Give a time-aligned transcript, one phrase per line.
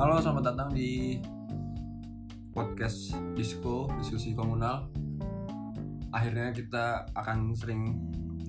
[0.00, 1.20] Halo, selamat datang di
[2.56, 4.88] podcast Disco, diskusi komunal.
[6.08, 8.00] Akhirnya kita akan sering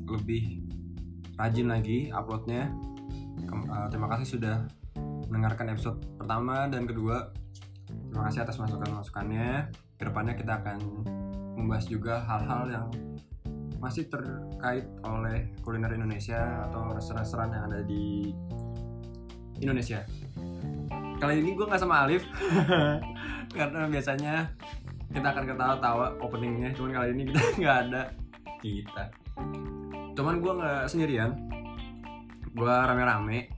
[0.07, 0.63] lebih
[1.35, 2.71] rajin lagi uploadnya.
[3.51, 4.63] Eh, terima kasih sudah
[5.27, 7.35] mendengarkan episode pertama dan kedua.
[7.83, 9.76] Terima kasih atas masukan-masukannya.
[9.99, 10.79] Ke depannya kita akan
[11.59, 12.87] membahas juga hal-hal yang
[13.76, 18.31] masih terkait oleh kuliner Indonesia atau restoran-restoran yang ada di
[19.59, 19.99] Indonesia
[21.21, 22.25] kali ini gue nggak sama Alif.
[23.57, 24.49] Karena biasanya
[25.13, 26.73] kita akan ketawa-tawa openingnya.
[26.73, 28.02] Cuman kali ini kita nggak ada
[28.57, 29.03] kita.
[30.17, 31.38] Cuman gue nggak sendirian.
[32.57, 33.53] Gue rame-rame.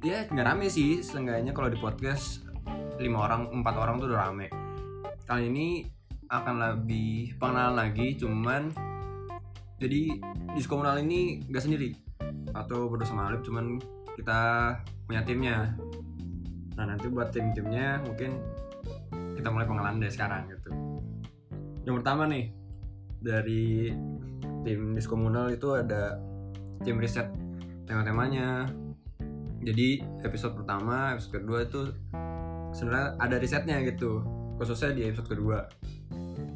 [0.00, 1.04] Ya nggak rame sih.
[1.04, 2.48] Seenggaknya kalau di podcast
[2.96, 4.48] lima orang empat orang tuh udah rame.
[5.28, 5.84] Kali ini
[6.32, 8.72] akan lebih pengenalan lagi cuman
[9.76, 10.02] jadi
[10.56, 11.92] di komunal ini nggak sendiri.
[12.56, 14.40] Atau berdua sama Alif cuman kita
[15.08, 15.72] punya timnya.
[16.76, 18.36] Nah nanti buat tim-timnya mungkin
[19.40, 20.70] kita mulai pengenalan dari sekarang gitu.
[21.88, 22.52] Yang pertama nih
[23.20, 23.88] dari
[24.64, 26.20] tim diskomunal itu ada
[26.84, 27.32] tim riset
[27.88, 28.68] tema-temanya.
[29.60, 31.80] Jadi episode pertama episode kedua itu
[32.76, 34.24] sebenarnya ada risetnya gitu
[34.60, 35.64] khususnya di episode kedua.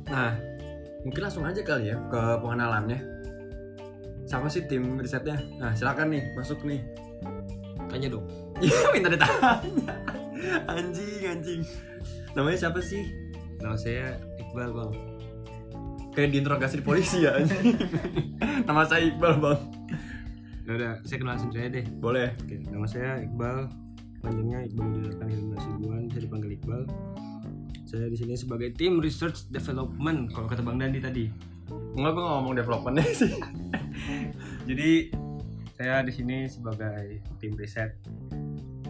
[0.09, 0.37] Nah
[1.05, 3.01] mungkin langsung aja kali ya ke pengenalannya.
[4.25, 5.37] Siapa sih tim risetnya?
[5.61, 6.81] Nah silakan nih masuk nih
[7.95, 8.27] Tanya dong.
[8.59, 9.63] Iya minta ditanya
[10.67, 11.63] Anjing anjing
[12.35, 13.07] Namanya siapa sih?
[13.63, 14.91] Nama saya Iqbal bang.
[16.11, 17.79] Kayak diinterogasi di polisi ya anjing
[18.67, 19.59] Nama saya Iqbal bang
[20.67, 21.87] Ya udah, saya kenal aja deh.
[22.03, 23.71] Boleh Oke, nama saya Iqbal.
[24.19, 26.83] Panjangnya Iqbal Mudirkan Hilman Sibuan, bisa dipanggil Iqbal.
[27.87, 31.31] Saya di sini sebagai tim research development kalau kata Bang Dandi tadi.
[31.95, 33.33] Enggak gue gak ngomong developmentnya sih
[34.69, 35.15] Jadi
[35.75, 37.99] saya di sini sebagai tim riset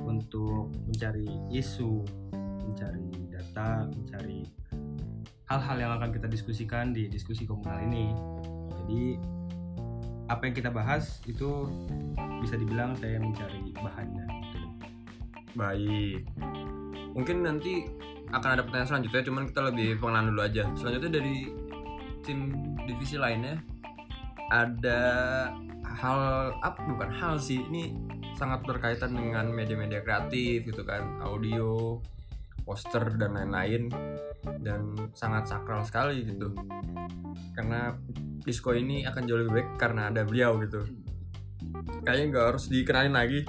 [0.04, 2.04] untuk mencari isu,
[2.36, 4.45] mencari data, mencari
[5.48, 8.12] hal-hal yang akan kita diskusikan di diskusi komunal ini.
[8.84, 9.17] Jadi
[10.28, 11.68] apa yang kita bahas itu
[12.44, 14.44] bisa dibilang saya mencari bahannya.
[15.55, 16.27] Baik
[17.14, 17.86] Mungkin nanti
[18.34, 21.46] akan ada pertanyaan selanjutnya Cuman kita lebih pengenalan dulu aja Selanjutnya dari
[22.27, 22.50] tim
[22.90, 23.62] divisi lainnya
[24.50, 24.98] Ada
[25.94, 27.94] hal apa bukan hal sih ini
[28.34, 32.02] sangat berkaitan dengan media-media kreatif gitu kan audio
[32.64, 33.92] poster dan lain-lain
[34.64, 36.56] dan sangat sakral sekali gitu.
[37.52, 37.94] Karena
[38.42, 40.82] disco ini akan jauh lebih baik karena ada beliau gitu.
[42.02, 43.40] Kayaknya nggak harus dikenalin lagi.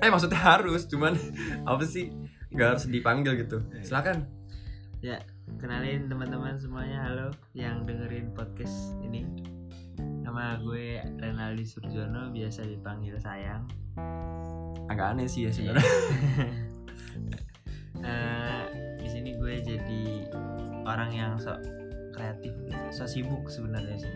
[0.00, 1.14] Eh maksudnya harus cuman
[1.68, 2.08] apa sih
[2.50, 3.60] nggak harus dipanggil gitu.
[3.84, 4.26] Silakan.
[5.00, 5.20] Ya,
[5.60, 7.04] kenalin teman-teman semuanya.
[7.04, 9.59] Halo yang dengerin podcast ini.
[10.30, 13.66] Nama gue Renaldi Surjono, biasa dipanggil Sayang.
[14.86, 15.82] agak aneh sih ya sebenarnya
[18.06, 18.62] Eh,
[19.02, 20.30] di sini gue jadi
[20.86, 21.58] orang yang sok
[22.14, 22.78] kreatif, gitu.
[22.94, 24.14] sok sibuk sebenarnya sih.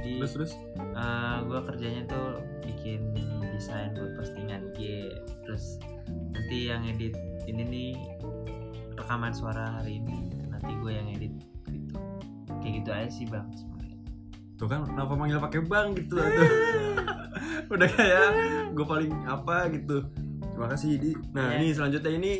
[0.00, 3.12] Jadi terus terus eh, gue kerjanya tuh bikin
[3.52, 5.12] desain buat postingan IG.
[5.44, 5.76] Terus
[6.08, 7.92] nanti yang edit ini nih
[8.96, 10.24] rekaman suara hari ini.
[10.48, 11.36] Nanti gue yang edit
[11.68, 12.00] gitu.
[12.64, 13.73] Kayak gitu aja sih bang.
[14.54, 16.48] Tuh kan kenapa manggil pakai bang gitu tuh
[17.74, 18.28] udah kayak
[18.72, 20.04] gue paling apa gitu.
[20.54, 21.58] Terima kasih di nah Iya.
[21.58, 22.32] ini selanjutnya ini.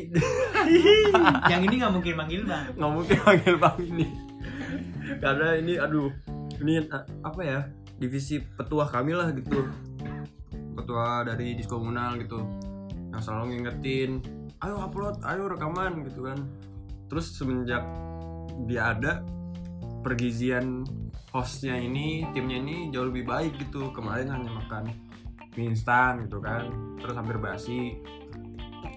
[1.51, 2.63] Yang ini nggak mungkin manggil bang.
[2.79, 4.07] nggak mungkin panggil bang ini.
[5.19, 6.09] Karena ini aduh
[6.63, 6.79] ini
[7.19, 7.59] apa ya
[7.99, 9.67] divisi petuah kami lah gitu.
[10.79, 12.39] Ketua dari diskomunal gitu.
[13.11, 14.11] Yang selalu ngingetin
[14.63, 16.39] ayo upload ayo rekaman gitu kan.
[17.11, 17.83] Terus semenjak
[18.63, 19.19] dia ada
[20.05, 20.85] pergizian
[21.33, 24.93] hostnya ini timnya ini jauh lebih baik gitu kemarin hanya makan
[25.57, 26.69] mie instan gitu kan
[27.01, 27.97] terus hampir basi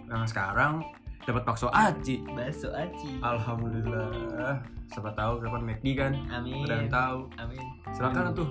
[0.04, 0.84] nah sekarang
[1.24, 3.20] dapat bakso aci Bakso aci.
[3.20, 4.64] Alhamdulillah.
[4.88, 6.12] Siapa tahu kapan McD kan?
[6.32, 6.64] Amin.
[6.64, 7.28] Udah tahu.
[7.36, 7.60] Amin.
[7.92, 8.48] Silakan tuh.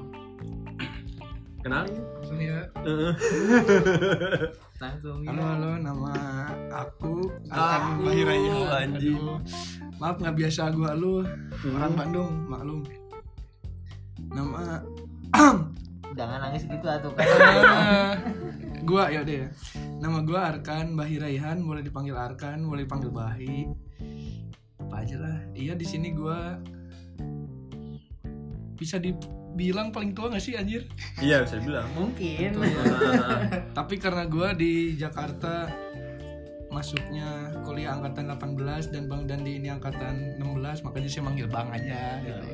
[1.65, 1.97] Kenalin.
[1.97, 2.61] Langsung ya.
[2.85, 3.13] Heeh.
[4.77, 5.25] Langsung.
[5.25, 5.47] Halo ya.
[5.57, 6.13] halo nama
[6.69, 8.85] aku Aku, akan Bahira ya.
[8.85, 9.25] anjing.
[9.97, 11.25] Maaf nggak biasa gua lu
[11.73, 12.85] orang Bandung maklum.
[14.29, 14.81] Nama
[16.17, 17.25] Jangan nangis gitu atuh kan.
[17.25, 18.13] Eh,
[18.89, 19.49] gua ya deh.
[20.01, 23.69] Nama gua Arkan Bahiraihan, boleh dipanggil Arkan, boleh dipanggil Bahi.
[24.81, 25.37] Apa aja lah.
[25.53, 26.57] Iya di sini gua
[28.77, 30.85] bisa dibilang paling tua gak sih anjir?
[31.21, 31.89] Iya bisa dibilang.
[31.97, 32.61] Mungkin.
[33.77, 35.69] Tapi karena gua di Jakarta
[36.77, 42.21] masuknya kuliah angkatan 18 dan Bang Dandi ini angkatan 16 makanya saya manggil Bang aja
[42.21, 42.53] gitu.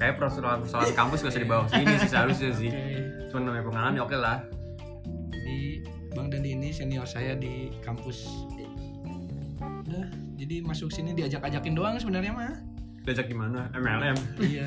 [0.00, 2.70] Kayak persoalan persoalan kampus gak usah dibawa sini sih seharusnya sih.
[3.28, 4.40] Cuma namanya pengenalan ya oke lah.
[5.28, 5.84] Jadi
[6.16, 8.24] Bang Dandi ini senior saya di kampus.
[9.60, 10.08] Udah
[10.40, 12.56] jadi masuk sini diajak-ajakin doang sebenarnya mah.
[13.04, 13.68] Diajak gimana?
[13.76, 14.16] MLM
[14.48, 14.64] iya.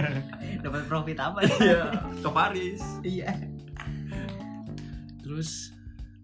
[0.64, 1.44] Dapat profit apa?
[1.44, 2.80] Iya ke Paris.
[3.04, 3.36] Iya.
[5.20, 5.76] Terus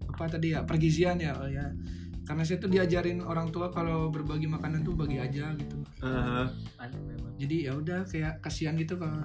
[0.08, 0.64] apa tadi ya?
[0.64, 1.76] Pergizian ya oh ya
[2.26, 5.76] karena saya tuh diajarin orang tua kalau berbagi makanan tuh bagi aja gitu.
[6.02, 6.46] Eh,
[7.38, 9.22] jadi ya udah kayak kasihan gitu kalau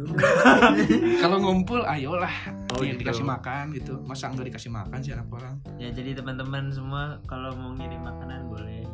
[1.22, 2.32] kalau ngumpul ayolah.
[2.74, 3.06] Oh, ya, gitu.
[3.06, 4.02] dikasih makan gitu.
[4.02, 5.54] Masa nggak dikasih makan sih anak orang?
[5.78, 8.90] Ya jadi teman-teman semua kalau mau ngirim makanan boleh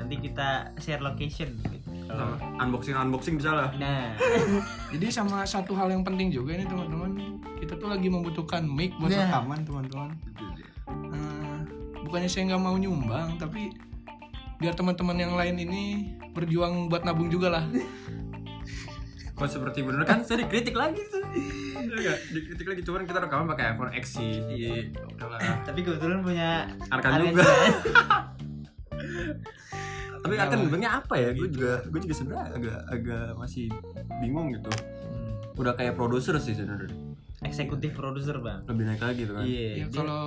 [0.00, 1.88] nanti kita share location gitu.
[2.10, 3.68] Kalau unboxing unboxing bisa lah.
[3.76, 4.16] Nah.
[4.96, 7.38] Jadi sama satu hal yang penting juga ini teman-teman.
[7.60, 9.28] Kita tuh lagi membutuhkan mic buat Nah.
[9.30, 10.10] rekaman teman-teman.
[10.10, 10.49] Nah,
[12.10, 13.70] bukannya saya nggak mau nyumbang tapi
[14.58, 15.82] biar teman-teman yang lain ini
[16.34, 17.64] berjuang buat nabung juga lah.
[19.38, 21.24] Kok seperti bener kan saya dikritik lagi tuh.
[21.80, 22.82] Enggak, dikritik lagi.
[22.84, 24.36] Cuman kita rekaman pakai iPhone X sih.
[24.36, 25.40] Iya, udahlah
[25.70, 27.40] tapi kebetulan punya Arkan juga.
[27.40, 27.44] Juga.
[30.26, 31.30] tapi Iya, Arkan sebenarnya apa ya?
[31.32, 33.66] Gue juga gue juga sebenarnya agak agak masih
[34.20, 34.68] bingung gitu.
[34.68, 35.60] Hmm.
[35.60, 36.92] udah kayak produser sih sebenarnya.
[37.40, 38.60] Eksekutif produser bang.
[38.68, 39.44] Lebih naik lagi tuh kan.
[39.48, 40.24] Iya ya dia kalau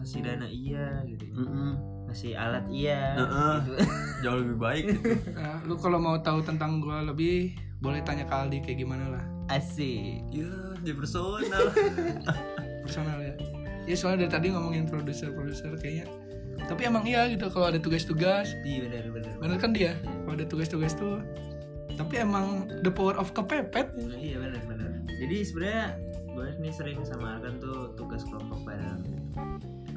[0.00, 1.76] ngasih dana iya gitu Mm-mm.
[2.08, 3.54] ngasih alat iya Heeh.
[3.60, 3.72] gitu.
[4.24, 4.84] jauh lebih baik.
[4.96, 5.12] Gitu.
[5.68, 9.24] lu kalau mau tahu tentang gua lebih boleh tanya ke Aldi kayak gimana lah.
[9.48, 10.24] Asik.
[10.32, 10.48] Ya
[10.80, 11.72] di personal.
[12.84, 13.34] Personal ya.
[13.84, 16.08] Ya soalnya dari tadi ngomongin produser produser kayaknya.
[16.64, 18.52] Tapi emang iya gitu kalau ada tugas-tugas.
[18.64, 19.96] Iya benar benar bener kan dia?
[20.24, 21.20] Kalau ada tugas-tugas tuh.
[21.96, 23.92] Tapi emang the power of kepepet.
[24.16, 24.90] Iya benar benar.
[25.20, 25.84] Jadi sebenarnya
[26.30, 29.02] gue nih sering sama Arkan tuh tugas kelompok bareng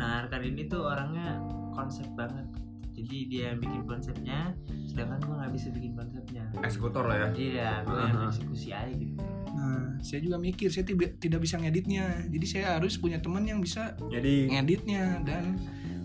[0.04, 1.40] nah Arkan ini tuh orangnya
[1.72, 2.44] konsep banget.
[2.94, 4.52] Jadi dia yang bikin konsepnya
[4.86, 6.44] sedangkan gue nggak bisa bikin konsepnya.
[6.60, 7.30] Eksekutor lah ya?
[7.32, 8.28] Iya gue yang Aha.
[8.28, 9.16] eksekusi aja gitu.
[9.50, 12.28] Nah saya juga mikir saya tiba- tidak bisa ngeditnya.
[12.28, 14.52] Jadi saya harus punya teman yang bisa jadi?
[14.52, 15.56] ngeditnya dan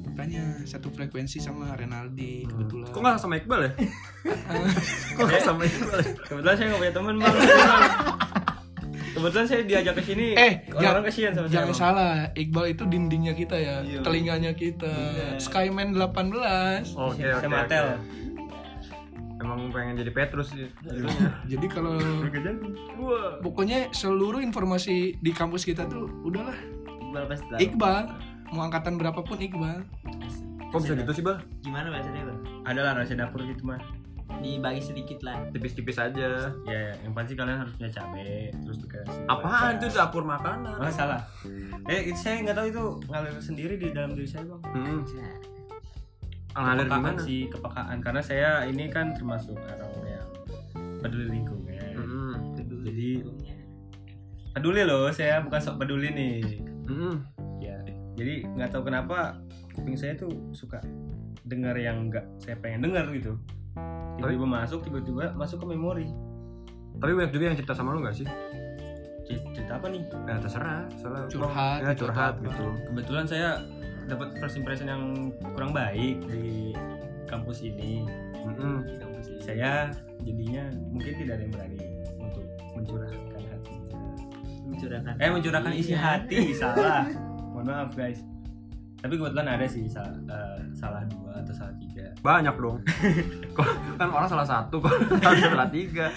[0.08, 2.88] makanya satu frekuensi sama Renaldi kebetulan.
[2.88, 3.72] Kok nggak sama Iqbal ya?
[5.18, 6.10] Kok nggak sama Iqbal ya?
[6.24, 7.34] Kebetulan saya nggak punya teman bang.
[9.18, 10.26] Kebetulan saya diajak ke sini.
[10.32, 11.82] Eh, orang-orang kasihan sama Jangan saya.
[11.82, 14.00] salah, Iqbal itu dindingnya kita ya, Iya.
[14.00, 14.94] telinganya kita.
[15.36, 16.94] Skyman 18.
[16.94, 17.34] Oh, oke Bang.
[17.34, 17.86] oke Saya Matel.
[17.88, 18.16] oke.
[19.38, 21.30] emang pengen jadi Petrus sih judulnya.
[21.48, 21.94] Jadi kalau
[22.98, 23.38] Wah.
[23.38, 26.58] pokoknya seluruh informasi di kampus kita tuh udahlah
[27.00, 28.02] Iqbal pasti tahu Iqbal.
[28.50, 29.86] Mau angkatan berapapun Iqbal.
[30.68, 33.78] kok bisa gitu sih bal gimana bahasanya bang Ada lah rahasia dapur gitu mah.
[34.38, 39.24] Dibagi sedikit lah tipis-tipis aja Ya, yang pasti kalian harus punya cabai, terus dikasih.
[39.26, 41.24] apaan itu dapur makanan Oh, salah.
[41.88, 44.62] Eh, itu saya nggak tahu itu ngalir sendiri di dalam diri saya bang.
[44.68, 45.00] Hmm.
[46.58, 50.28] ngalir Kepekaan gimana sih kepekaan karena saya ini kan termasuk orang yang
[50.98, 51.94] peduli lingkungan.
[51.94, 52.34] Hmm.
[52.82, 53.10] Jadi
[54.52, 56.36] peduli loh saya bukan sok peduli nih.
[56.88, 57.22] Hmm.
[57.62, 57.78] Ya,
[58.14, 59.38] jadi nggak tahu kenapa
[59.74, 60.82] kuping saya tuh suka
[61.46, 63.38] dengar yang nggak saya pengen dengar gitu.
[64.16, 66.06] Tiba-tiba masuk, tiba-tiba masuk ke memori.
[66.94, 68.26] tapi banyak juga yang cerita sama lu gak sih
[69.22, 70.02] Cer- Cerita apa nih?
[70.24, 73.48] ya terserah terserah Curhat ya gitu curhat gitu Kebetulan saya
[74.04, 75.02] dapat first impression yang
[75.52, 76.72] kurang baik di
[77.24, 78.02] kampus ini.
[78.40, 78.80] Hmm.
[79.38, 81.78] Saya jadinya mungkin tidak ada yang berani
[82.18, 83.74] untuk mencurahkan hati.
[84.64, 86.00] mencurahkan Eh mencurahkan isi Iya.
[86.00, 87.04] hati salah.
[87.52, 88.24] Mohon maaf guys.
[88.98, 92.10] Tapi kebetulan ada sih salah, eh, salah dua atau salah tiga.
[92.18, 92.80] banyak dong
[93.96, 94.92] kan orang salah satu kok
[95.24, 96.08] salah tiga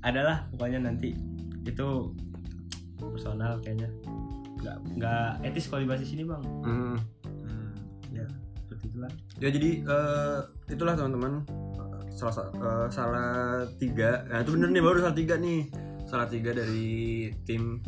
[0.00, 1.12] Adalah pokoknya nanti
[1.60, 1.88] itu
[2.96, 3.88] personal kayaknya.
[4.56, 6.42] Nggak nggak etis kalau dibahas di sini bang.
[6.64, 6.96] Hmm.
[8.10, 8.24] Ya
[8.60, 9.10] seperti itulah.
[9.36, 11.42] ya jadi eh, itulah teman-teman
[12.10, 13.32] salah sa- eh, salah
[13.76, 15.66] tiga nah itu bener nih baru salah tiga nih
[16.04, 16.90] salah tiga dari
[17.42, 17.82] tim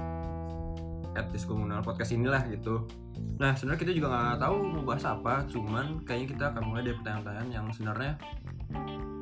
[1.13, 2.89] etis komunal podcast inilah gitu.
[3.37, 6.97] Nah sebenarnya kita juga nggak tahu mau bahas apa cuman kayaknya kita akan mulai dari
[7.01, 8.13] pertanyaan-pertanyaan yang sebenarnya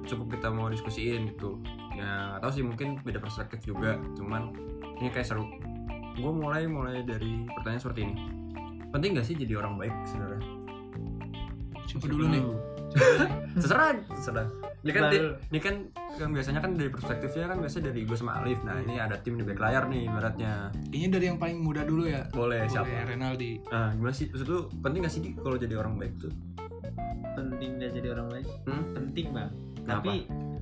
[0.07, 1.59] cukup kita mau diskusiin gitu.
[1.99, 4.55] Ya nggak tahu sih mungkin beda perspektif juga cuman
[5.03, 5.47] ini kayak seru.
[6.21, 8.15] Gue mulai mulai dari pertanyaan seperti ini.
[8.91, 10.43] Penting gak sih jadi orang baik sebenarnya?
[11.87, 12.43] Siapa dulu nih?
[13.55, 14.51] terserah terserah
[14.81, 15.05] ini kan
[15.53, 15.75] ini kan
[16.17, 19.37] kan biasanya kan dari perspektifnya kan biasa dari gue sama Alif nah ini ada tim
[19.37, 20.73] di back layar nih ibaratnya.
[20.89, 22.25] Kayaknya dari yang paling muda dulu ya.
[22.33, 23.09] boleh Boleh, siapa?
[23.09, 23.61] Renaldi.
[23.69, 24.27] nah gimana sih?
[24.33, 26.33] Maksud lu penting gak sih Di, kalau jadi orang baik tuh?
[27.37, 28.47] Penting dia jadi orang baik?
[28.67, 28.85] Hmm?
[28.97, 29.51] penting bang.
[29.81, 29.93] Kenapa?
[29.93, 30.15] tapi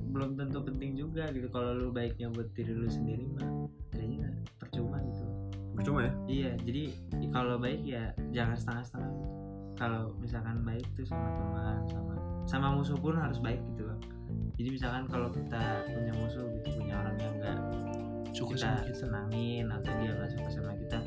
[0.09, 1.47] belum tentu penting juga gitu.
[1.49, 5.25] Kalau lu baiknya buat diri lu sendiri mah kayaknya percuma gitu.
[5.73, 6.13] Percuma ya?
[6.27, 6.83] Iya jadi
[7.31, 9.11] kalau baik ya jangan setengah-setengah.
[9.15, 9.27] Gitu.
[9.79, 12.13] kalau misalkan baik tuh sama teman sama
[12.49, 14.01] sama musuh pun harus baik gitu bang.
[14.57, 17.57] Jadi misalkan kalau kita punya musuh gitu punya orang yang enggak
[18.33, 18.97] Suka kita sama kita.
[18.97, 20.97] senangin atau dia nggak suka sama kita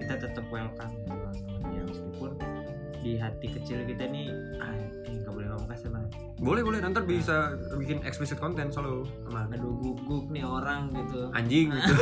[0.00, 1.60] kita tetap welcome gitu Bang, sama
[3.00, 4.28] di hati kecil kita nih
[4.60, 4.76] ah
[5.08, 6.10] eh nggak boleh ngomong kasar banget.
[6.36, 6.78] Boleh boleh.
[6.84, 11.32] Nanti bisa bikin explicit content selalu aman aduh guguk nih orang gitu.
[11.32, 11.94] Anjing gitu.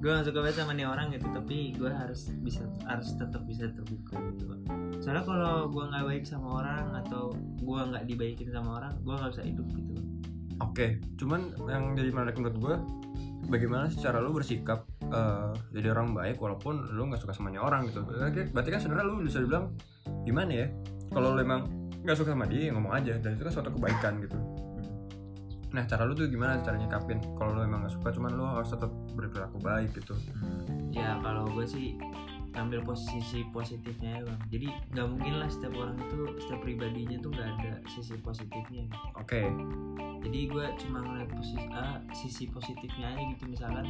[0.00, 3.72] Gue gak suka banget sama nih orang gitu tapi gue harus bisa harus tetap bisa
[3.72, 4.52] terbuka gitu
[5.04, 9.30] soalnya kalau gue nggak baik sama orang atau gue nggak dibaikin sama orang gue nggak
[9.36, 9.92] bisa hidup gitu.
[10.64, 12.74] Oke cuman yang jadi menarik menurut gue
[13.52, 18.00] bagaimana secara lu bersikap eh, jadi orang baik walaupun lu nggak suka samanya orang gitu.
[18.00, 19.76] Berarti, berarti kan sebenarnya lu bisa dibilang
[20.24, 20.66] gimana ya?
[21.12, 21.68] Kalau lu emang
[22.00, 23.20] nggak suka sama dia ya ngomong aja.
[23.20, 24.40] Dan itu kan suatu kebaikan gitu.
[25.74, 28.72] Nah cara lu tuh gimana cara nyikapin kalau lu emang nggak suka cuman lu harus
[28.72, 30.16] tetap berperilaku baik gitu?
[30.94, 31.98] Ya kalau gue sih
[32.54, 34.40] ambil posisi positifnya ya bang.
[34.50, 38.84] Jadi nggak mungkin lah setiap orang itu setiap pribadinya tuh nggak ada sisi positifnya.
[39.18, 39.42] Oke.
[40.24, 43.44] Jadi gue cuma ngeliat posisi ah, sisi positifnya aja gitu.
[43.50, 43.86] Misalkan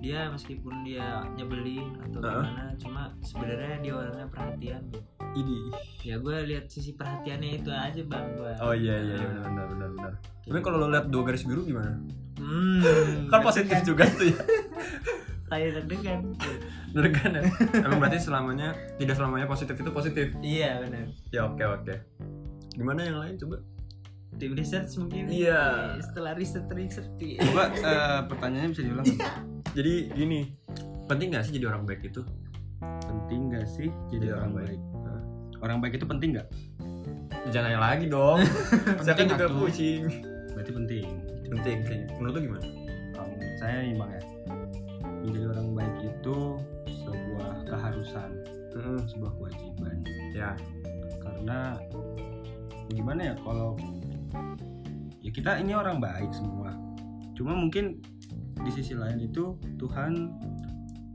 [0.00, 2.44] dia meskipun dia nyebelin atau Heeh.
[2.44, 5.08] gimana cuma sebenarnya dia orangnya perhatian gitu.
[5.36, 5.58] Ini
[6.00, 9.88] ya gue lihat sisi perhatiannya itu aja bang gue oh iya iya iya benar benar
[9.92, 10.12] benar.
[10.16, 11.96] Benar tapi kalau lu lihat dua garis biru gimana?
[12.36, 12.80] Hmm,
[13.32, 14.38] kan positif juga tuh ya
[15.46, 16.20] kayak deg-degan.
[17.16, 17.42] Kan ya?
[17.84, 20.26] Emang berarti selamanya tidak selamanya positif itu positif?
[20.40, 21.06] Iya benar.
[21.30, 21.94] Ya oke oke.
[22.72, 23.56] Gimana yang lain coba?
[24.36, 25.28] Tim research mungkin.
[25.32, 25.96] Iya.
[25.96, 27.40] Eh, setelah riset riset iya.
[27.40, 29.06] Coba eh, pertanyaannya bisa diulang.
[29.06, 29.34] Nggak?
[29.76, 30.40] jadi gini.
[31.06, 32.20] Penting gak sih jadi orang baik itu?
[32.82, 34.80] Penting gak sih jadi Jadi orang orang baik?
[35.62, 36.48] Orang baik itu penting nggak?
[37.50, 38.42] jangan nanya lagi dong.
[39.06, 40.02] Saya kan Penting juga pusing.
[40.52, 41.06] Berarti penting.
[41.46, 42.66] penting kayaknya menurut lu gimana?
[43.14, 44.22] Kalau menurut saya nih bang ya,
[45.26, 46.38] menjadi orang baik itu
[47.02, 48.30] sebuah keharusan,
[49.10, 49.96] sebuah kewajiban.
[50.30, 50.54] ya
[51.18, 51.74] Karena
[52.86, 53.74] gimana ya kalau
[55.18, 56.70] ya kita ini orang baik semua.
[57.34, 57.98] Cuma mungkin
[58.62, 60.32] di sisi lain itu Tuhan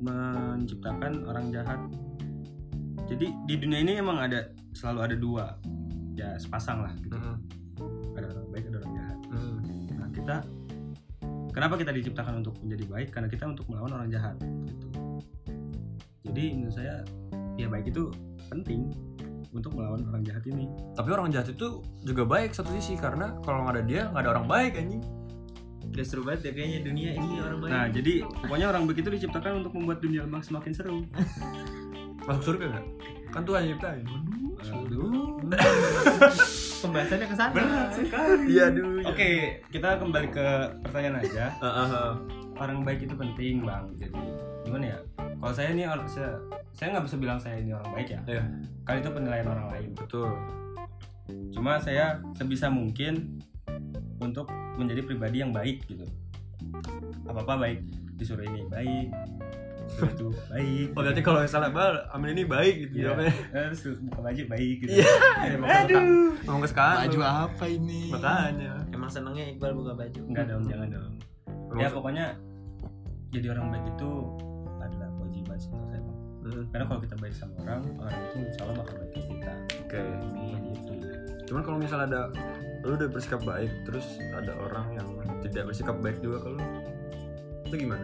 [0.04, 1.80] menciptakan orang jahat.
[3.08, 5.46] Jadi di dunia ini emang ada selalu ada dua,
[6.16, 6.94] ya sepasang lah.
[7.00, 7.16] Gitu.
[8.16, 9.18] Ada orang baik, ada orang jahat.
[9.98, 10.36] Nah, kita
[11.52, 13.08] kenapa kita diciptakan untuk menjadi baik?
[13.10, 14.88] Karena kita untuk melawan orang jahat gitu.
[16.24, 17.04] Jadi menurut saya
[17.56, 18.08] ya baik itu
[18.48, 18.90] penting
[19.52, 20.64] untuk melawan orang jahat ini.
[20.94, 21.68] tapi orang jahat itu
[22.02, 25.04] juga baik satu sisi karena kalau nggak ada dia nggak ada orang baik anjing
[25.84, 29.10] udah seru banget ya kayaknya dunia ini orang baik Nah, jadi pokoknya orang baik itu
[29.12, 31.04] diciptakan untuk membuat dunia mak- semakin seru.
[32.28, 32.86] masuk surga nggak
[33.28, 34.06] kan Tuhan yang nyiptain
[34.64, 35.36] Aduh.
[36.82, 37.54] pembahasannya ke sana
[38.52, 39.30] iya aduh Oke,
[39.70, 40.48] kita kembali ke
[40.86, 41.46] pertanyaan aja.
[42.58, 43.90] Orang baik itu penting, Bang.
[43.98, 44.14] Jadi
[44.62, 45.00] gimana ya?
[45.42, 46.38] Kalau saya ini or- saya
[46.72, 48.22] saya nggak bisa bilang saya ini orang baik ya.
[48.30, 48.44] Iya.
[48.86, 49.90] Kan itu penilaian orang lain.
[49.98, 50.30] betul
[51.50, 53.40] Cuma saya sebisa mungkin
[54.22, 56.06] untuk menjadi pribadi yang baik gitu.
[57.26, 57.80] Apa-apa baik.
[58.18, 59.10] Disuruh ini baik.
[60.48, 60.88] Baik.
[60.90, 63.04] oh berarti kalau misalnya bal amin ini baik gitu Iya.
[63.08, 64.92] jawabnya Eh, Terus buka baju baik gitu.
[64.94, 65.12] Iya.
[65.62, 66.04] aduh
[66.42, 68.02] ngomong ke sekarang Baju apa ini?
[68.10, 71.14] makanya emang senengnya Iqbal buka baju Enggak dong, jangan dong.
[71.74, 72.26] Ya pokoknya
[73.30, 74.10] jadi orang baik itu
[74.78, 76.02] adalah kewajiban sih menurut saya.
[76.42, 79.54] Hmm, Karena kalau kita baik sama orang, orang itu insya Allah bakal baik ke kita.
[79.78, 80.00] oke
[80.72, 80.94] Gitu.
[81.46, 82.22] cuman kalau misalnya ada
[82.82, 85.08] lu udah bersikap baik terus ada orang yang
[85.42, 86.64] tidak bersikap baik juga ke lu
[87.66, 88.04] itu gimana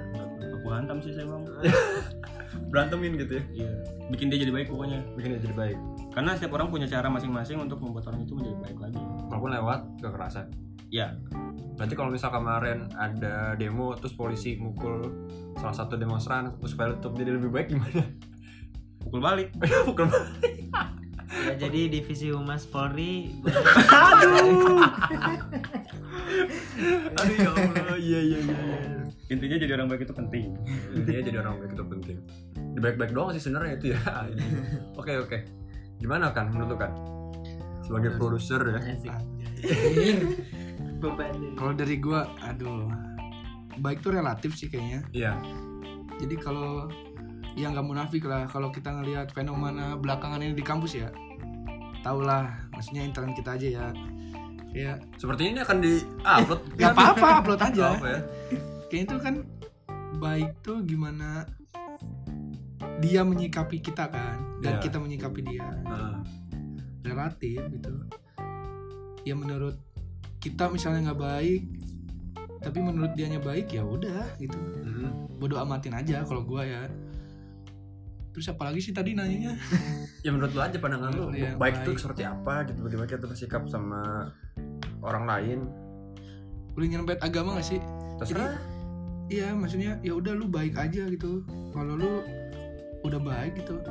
[0.67, 1.47] Aku hantam sih saya bang.
[2.75, 3.71] berantemin gitu ya Iya.
[4.11, 4.99] Bikin dia jadi baik pokoknya.
[5.15, 5.77] bikin dia jadi baik
[6.11, 8.99] Karena setiap orang punya cara masing-masing untuk membuat orang itu menjadi baik lagi.
[9.31, 10.51] walaupun lewat kekerasan
[10.91, 11.15] Ya.
[11.79, 15.07] Berarti kalau misal kemarin ada demo terus polisi mukul
[15.55, 18.03] salah satu demonstran terus supaya tetap jadi lebih baik gimana?
[18.99, 19.55] Pukul balik.
[19.87, 20.11] Pukul
[21.47, 23.35] ya jadi divisi humas Polri
[24.11, 24.79] Aduh
[26.77, 28.57] ya Allah, iya iya iya.
[28.57, 28.77] iya.
[29.27, 30.45] Intinya jadi orang baik itu penting.
[30.95, 32.17] Intinya jadi orang baik itu penting.
[32.55, 33.99] Di baik-baik doang sih sebenarnya itu ya.
[34.99, 35.37] Oke oke.
[35.99, 36.91] Gimana kan menurut lu kan?
[37.83, 38.79] Sebagai produser ya.
[38.79, 39.17] Deh.
[41.57, 42.89] Kalau dari gua, aduh,
[43.81, 45.01] baik tuh relatif sih kayaknya.
[45.11, 45.33] Iya.
[46.17, 46.89] Jadi kalau
[47.57, 51.09] ya nggak munafik lah kalau kita ngelihat fenomena belakangan ini di kampus ya,
[52.05, 53.87] tau lah, maksudnya intern kita aja ya.
[54.69, 56.61] Kayak Seperti ini akan di upload.
[56.73, 57.85] nggak apa-apa, upload aja.
[57.93, 58.19] Apa ya?
[58.87, 59.35] Kayaknya itu kan
[60.17, 61.45] baik tuh gimana
[62.97, 64.81] dia menyikapi kita kan dan Iya.
[64.81, 66.25] kita menyikapi dia Nah,
[67.03, 67.93] relatif gitu
[69.21, 69.77] ya menurut
[70.39, 71.61] kita misalnya nggak baik
[72.59, 75.37] tapi menurut dianya baik ya udah gitu mm.
[75.37, 76.89] bodoh amatin aja kalau gua ya
[78.31, 79.53] terus apalagi sih tadi nanyanya
[80.19, 81.99] Ya menurut lu aja pandangan lu Iya, baik itu baik.
[81.99, 84.33] seperti apa gitu bagaimana kita bersikap sama
[85.01, 85.59] orang lain.
[86.73, 87.81] Boleh nyerempet agama gak sih?
[88.21, 88.57] Terserah.
[89.27, 91.43] Iya maksudnya ya udah lu baik aja gitu.
[91.75, 92.23] Kalau lu
[93.03, 93.81] udah baik gitu.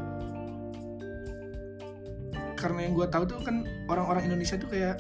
[2.56, 4.96] Karena yang gue tahu tuh kan orang-orang Indonesia tuh kayak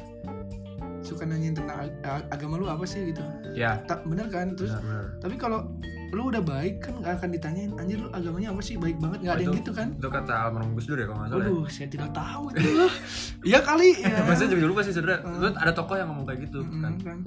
[1.00, 3.22] suka nanyain tentang ag- ag- agama lu apa sih gitu.
[3.56, 3.80] Ya.
[3.88, 4.52] Tak bener kan?
[4.58, 5.60] Terus benar benar tapi kalau
[6.08, 9.34] lu udah baik kan gak akan ditanyain anjir lu agamanya apa sih baik banget nggak
[9.34, 11.50] ada yang Itu- gitu kan itu kata almarhum Gus Dur ya kalau nggak salah ya.
[11.50, 12.70] Waduh, saya tidak tahu itu.
[13.48, 14.16] Iya kali ya.
[14.22, 15.20] Maksudnya juga lupa sih sebenarnya.
[15.20, 15.34] Hmm.
[15.36, 16.94] Terus ada tokoh yang ngomong kayak gitu Mm, kan.
[17.00, 17.18] kan.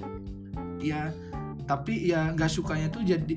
[0.76, 1.02] Iya,
[1.64, 3.36] tapi ya nggak sukanya tuh jadi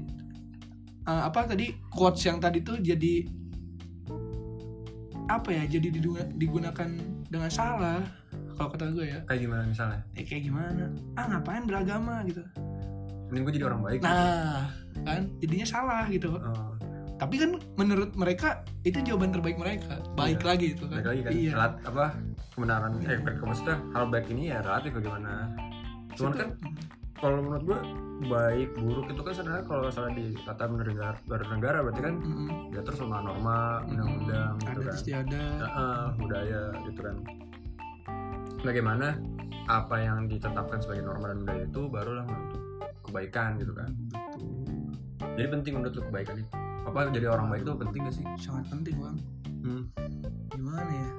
[1.04, 3.28] eh, apa tadi quotes yang tadi tuh jadi
[5.26, 5.64] apa ya?
[5.66, 5.88] Jadi
[6.34, 6.90] digunakan
[7.26, 8.00] dengan salah.
[8.54, 10.00] Kalau kata gue ya, Kayak gimana misalnya?
[10.14, 10.86] eh, kayak gimana?
[11.14, 12.42] Ah ngapain beragama gitu?
[13.28, 14.00] Mending gue jadi orang baik.
[14.00, 14.14] gitu.
[15.04, 16.30] Nah, kan jadinya salah gitu.
[16.34, 16.72] Oh,
[17.14, 20.02] Tapi kan menurut mereka itu jawaban terbaik mereka.
[20.14, 20.48] Baik Iya.
[20.50, 20.98] lagi itu kan.
[20.98, 21.32] balik lagi kan.
[21.34, 21.52] Iya.
[21.54, 22.06] Relat, apa
[22.52, 25.32] kebenaran eh bukan maksudnya hal baik ini ya relatif bagaimana.
[26.14, 26.48] Cuman kan
[27.16, 27.80] kalau menurut gue
[28.26, 32.50] baik buruk itu kan sebenarnya kalau misalnya di kata bernegara bernegara berarti kan Mm-mm.
[32.70, 34.94] ya terus sama norma undang-undang gitu ada kan.
[34.94, 35.56] istiadat.
[35.62, 37.16] Heeh, budaya gitu kan.
[38.60, 39.08] Bagaimana
[39.66, 42.62] apa yang ditetapkan sebagai norma dan budaya itu barulah untuk
[43.02, 43.90] kebaikan gitu kan.
[45.34, 46.52] Jadi penting menurut lu kebaikan itu.
[46.84, 48.26] Apa jadi orang baik itu penting gak sih?
[48.38, 49.18] sangat penting bang
[49.64, 49.84] Hmm.
[50.50, 51.10] gimana ya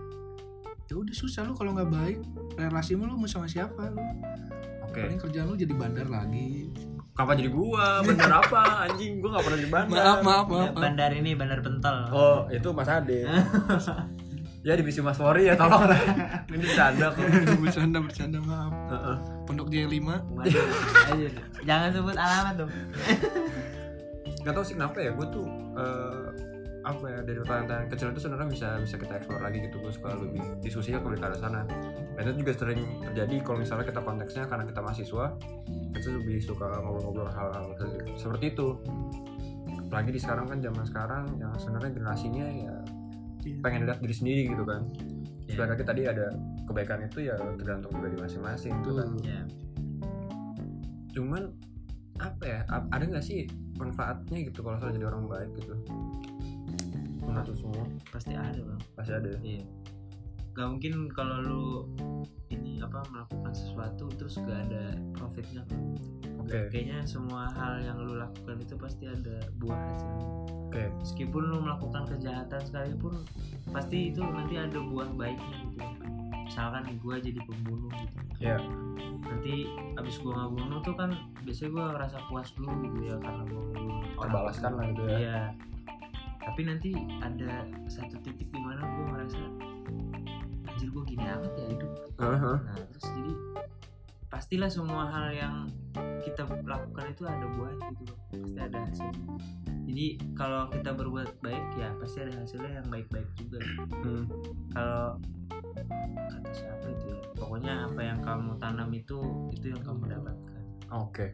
[0.84, 2.20] ya udah susah lu kalau nggak baik
[2.54, 4.04] relasimu lu mau sama siapa lu
[4.84, 5.00] Oke.
[5.00, 6.68] paling kerjaan lu jadi bandar lagi
[7.10, 8.02] Kapan jadi gua?
[8.02, 8.84] Bener apa?
[8.84, 9.96] Anjing, gua gak pernah jadi bandar.
[9.96, 13.24] maaf maaf maaf, Ya, bandar ini bandar pentol Oh, itu Mas Ade.
[14.66, 16.00] ya divisi Mas Fori ya tolong lah.
[16.46, 17.24] Ini bercanda kok.
[17.58, 19.16] bercanda bercanda maaf Heeh.
[19.42, 20.64] pondok Jaya 5 Waduh,
[21.06, 21.32] anjir.
[21.62, 22.72] jangan sebut alamat dong
[24.44, 26.26] Gak tau sih kenapa ya, gue tuh eh,
[26.84, 29.76] apa ya dari pertanyaan-pertanyaan kecil itu sebenarnya bisa bisa kita eksplor lagi gitu.
[29.80, 31.62] Gue suka lebih diskusinya ke arah sana.
[32.14, 35.26] Dan itu juga sering terjadi kalau misalnya kita konteksnya karena kita mahasiswa
[35.96, 38.68] itu lebih suka ngobrol-ngobrol hal-hal se- seperti itu.
[39.88, 42.74] Apalagi di sekarang kan zaman sekarang yang sebenarnya generasinya ya
[43.64, 44.84] pengen lihat diri sendiri gitu kan.
[45.48, 45.56] Iya.
[45.56, 46.26] Sebenarnya tadi ada
[46.68, 49.08] kebaikan itu ya tergantung pribadi masing-masing gitu kan.
[49.24, 49.40] Ya
[51.14, 51.54] cuman
[52.18, 55.74] apa ya ada nggak sih manfaatnya gitu kalau soal jadi orang baik gitu.
[57.24, 57.84] Menurut lu semua?
[58.12, 58.80] Pasti ada bang.
[58.94, 59.30] Pasti ada.
[59.42, 59.64] Iya.
[60.54, 61.64] Gak mungkin kalau lu
[62.54, 65.82] ini apa melakukan sesuatu terus gak ada profitnya kan
[66.38, 66.58] oke.
[66.70, 70.26] Kayaknya semua hal yang lu lakukan itu pasti ada buah hasilnya
[70.70, 70.82] oke.
[71.02, 73.14] Meskipun lu melakukan kejahatan sekalipun
[73.72, 76.03] pasti itu nanti ada buah baiknya gitu
[76.44, 78.16] misalkan gue jadi pembunuh gitu.
[78.38, 78.56] Ya
[79.24, 81.10] nanti abis gue ngebunuh tuh kan
[81.42, 83.62] biasanya gue ngerasa puas dulu gitu ya karena gue
[84.20, 85.16] orang terbalaskan lah gitu ya.
[85.18, 85.40] Iya.
[86.44, 86.90] Tapi nanti
[87.24, 89.40] ada satu titik di mana gue merasa
[90.68, 91.90] anjir gue gini amat ya hidup.
[92.20, 92.56] Heeh.
[92.60, 93.32] nah terus jadi
[94.28, 95.56] pastilah semua hal yang
[96.26, 99.36] kita lakukan itu ada buahnya gitu pasti ada hasilnya.
[99.84, 103.60] Jadi kalau kita berbuat baik ya pasti ada hasilnya yang baik-baik juga.
[104.02, 104.24] Hmm.
[104.74, 105.20] kalau
[106.30, 107.18] kata siapa itu ya?
[107.36, 109.18] Pokoknya apa yang kamu tanam itu
[109.52, 110.62] itu yang kamu dapatkan.
[110.94, 111.26] Oke.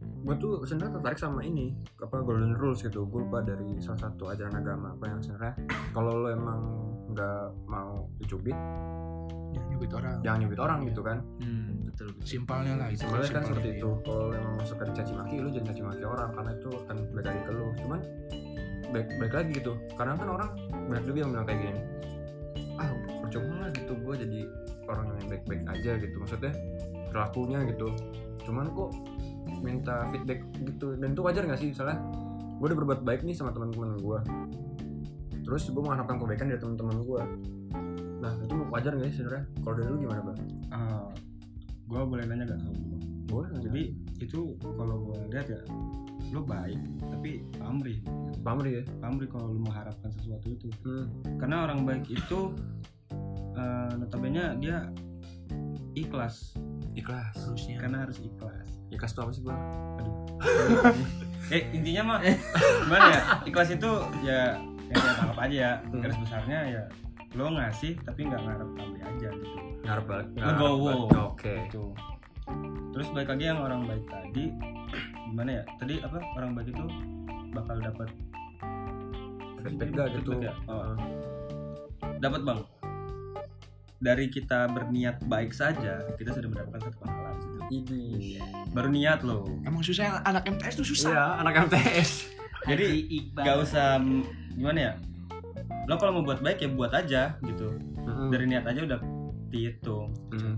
[0.00, 3.04] Gue tuh sebenarnya tertarik sama ini apa golden rules gitu.
[3.08, 5.54] Gue lupa dari salah satu ajaran agama apa yang sebenarnya.
[5.92, 6.60] Kalau lo emang
[7.10, 8.54] nggak mau dicubit
[9.50, 10.22] ya nyubit orang.
[10.22, 11.18] jangan nyubit orang gitu kan.
[11.42, 12.26] Hmm, betul betul.
[12.26, 13.48] Simpelnya lah itu sebenarnya kan simpelnya.
[13.50, 13.90] seperti itu.
[14.06, 16.30] Kalau lo emang suka dicaci maki lu jangan caci maki orang.
[16.32, 17.66] Karena itu akan balik lagi ke lo.
[17.76, 18.00] Cuman
[18.90, 19.72] baik baik lagi gitu.
[19.98, 20.50] Karena kan orang
[20.88, 21.80] banyak juga yang bilang kayak gini
[22.80, 22.88] ah
[23.20, 24.40] percuma lah gitu gue jadi
[24.88, 26.16] orang yang baik baik aja gitu.
[26.16, 26.52] Maksudnya
[27.12, 27.92] perilakunya gitu.
[28.48, 28.90] Cuman kok
[29.60, 31.76] minta feedback gitu dan itu wajar gak sih?
[31.76, 32.00] Misalnya
[32.60, 34.20] gue udah berbuat baik nih sama teman-teman gue
[35.40, 37.22] terus gue mengharapkan kebaikan dari teman-teman gue
[38.20, 39.44] nah itu wajar gak sih sebenarnya?
[39.64, 40.38] Kalau dari lu gimana bang?
[41.90, 42.60] gue boleh nanya gak
[43.32, 43.82] Boleh jadi
[44.20, 45.60] itu kalau gue lihat ya
[46.30, 46.78] lo baik
[47.10, 47.98] tapi pamrih.
[48.40, 48.82] Pamri ya?
[49.02, 50.70] Pamrih kalau lo mengharapkan sesuatu itu.
[50.86, 51.08] Hmm.
[51.36, 52.54] karena orang baik itu
[53.54, 54.88] eh, notabene dia
[55.98, 56.54] ikhlas.
[56.94, 57.76] Ikhlas harusnya.
[57.82, 58.68] Karena harus ikhlas.
[58.90, 59.60] Ikhlas tuh apa sih bang?
[61.54, 62.18] eh intinya mah
[62.86, 63.20] gimana ya?
[63.44, 63.90] Ikhlas itu
[64.24, 64.56] ya
[64.90, 65.72] ya ya tangkap aja ya.
[65.86, 66.00] Hmm.
[66.02, 66.82] garis besarnya ya
[67.38, 69.58] lo ngasih tapi nggak ngarep pamrih aja gitu.
[69.86, 70.94] Ngarep banget Legowo.
[71.30, 71.54] oke.
[71.70, 71.84] Gitu.
[72.90, 74.44] Terus balik lagi yang orang baik tadi
[75.30, 75.62] gimana ya?
[75.78, 76.18] Tadi apa?
[76.36, 76.84] Orang baik itu
[77.54, 78.08] bakal dapat
[79.60, 80.30] feedback gak gitu?
[80.40, 80.54] ya?
[80.66, 80.96] Oh.
[82.20, 82.60] dapat bang.
[84.00, 87.58] Dari kita berniat baik saja kita sudah mendapatkan satu pahala di situ.
[87.70, 88.06] Idi
[88.72, 89.44] baru niat loh.
[89.62, 91.12] Emang susah anak MTS tuh susah.
[91.12, 92.86] Iya anak MTS jadi
[93.32, 94.22] gak usah mm,
[94.60, 94.92] gimana ya?
[95.88, 97.68] Lo kalau mau buat baik ya buat aja gitu.
[98.28, 99.00] Dari niat aja udah
[99.48, 100.12] dihitung.
[100.30, 100.49] Hmm.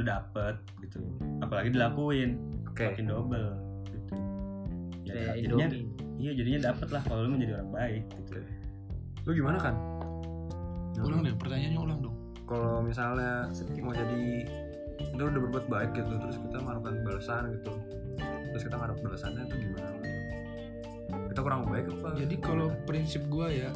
[0.00, 0.98] Udah dapet gitu.
[1.44, 2.30] Apalagi dilakuin
[2.66, 2.82] oke.
[2.82, 3.48] makin double
[3.92, 4.14] gitu.
[5.04, 5.84] Ya, Kayak jadinya Indomie.
[6.20, 8.32] iya jadinya dapet lah kalau lu menjadi orang baik gitu.
[9.28, 9.74] Lu gimana kan?
[11.00, 12.16] Ulang deh pertanyaannya ulang dong.
[12.44, 13.46] Kalau misalnya
[13.80, 14.44] mau jadi
[15.00, 17.72] kita udah berbuat baik gitu terus kita melakukan balasan gitu.
[18.50, 19.90] Terus kita ngarep balasannya itu gimana?
[21.30, 22.08] Kita kurang baik apa?
[22.18, 23.70] Jadi kalau prinsip gua ya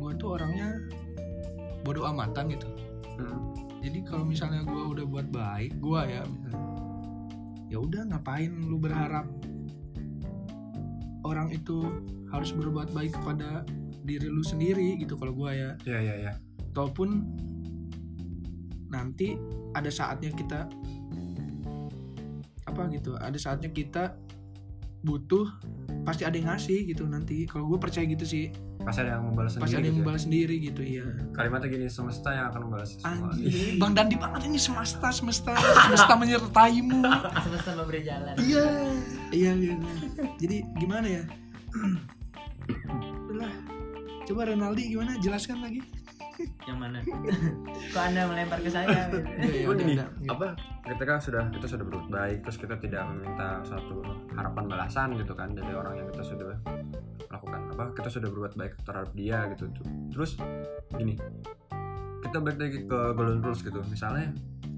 [0.00, 0.80] gua tuh orangnya
[1.84, 2.68] bodoh amatan gitu
[3.20, 3.52] Hmm.
[3.84, 6.72] jadi kalau misalnya gua udah buat baik gua ya misalnya,
[7.68, 9.26] ya udah ngapain lu berharap
[11.24, 11.84] orang itu
[12.32, 13.66] harus berbuat baik kepada
[14.06, 15.70] diri lu sendiri gitu kalau gua ya?
[15.84, 16.32] Ya ya ya
[16.70, 17.26] ataupun
[18.90, 19.34] nanti
[19.74, 20.66] ada saatnya kita
[22.66, 24.14] apa gitu ada saatnya kita
[25.02, 25.46] butuh
[26.04, 27.44] pasti ada yang ngasih gitu nanti.
[27.48, 30.00] Kalau gue percaya gitu sih pasti ada yang membalas pasti sendiri ada yang gitu ya.
[30.00, 34.40] membalas sendiri gitu iya kalimatnya gini semesta yang akan membalas semua Anjir, Bang Dandi banget
[34.48, 37.00] ini semesta semesta semesta menyertaimu.
[37.44, 38.64] semesta memberi jalan Iya,
[39.30, 39.74] iya, iya.
[40.40, 41.22] Jadi gimana ya?
[43.28, 43.52] Udah,
[44.26, 45.14] coba Renaldi gimana?
[45.20, 45.80] Jelaskan lagi.
[46.64, 47.04] yang mana
[47.92, 48.88] kok anda melempar ke saya
[49.44, 50.08] Iya, Cuman udah, gini, udah.
[50.32, 50.46] apa
[50.88, 54.00] ketika sudah kita sudah berbuat baik terus kita tidak meminta suatu
[54.32, 56.56] harapan balasan gitu kan dari orang yang kita sudah
[57.40, 59.72] lakukan apa kita sudah berbuat baik terhadap dia gitu.
[60.12, 60.36] Terus
[60.92, 61.16] gini
[62.20, 63.80] kita balik lagi ke golden rules gitu.
[63.88, 64.28] Misalnya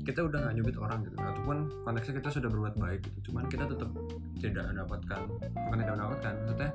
[0.02, 3.18] kita udah nggak nyubit orang gitu ataupun konteksnya kita sudah berbuat baik gitu.
[3.30, 3.90] Cuman kita tetap
[4.38, 5.20] tidak mendapatkan
[5.50, 6.70] bukan tidak mendapatkan maksudnya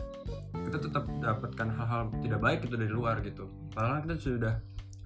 [0.68, 3.48] kita tetap dapatkan hal-hal tidak baik itu dari luar gitu.
[3.72, 4.54] Padahal kita sudah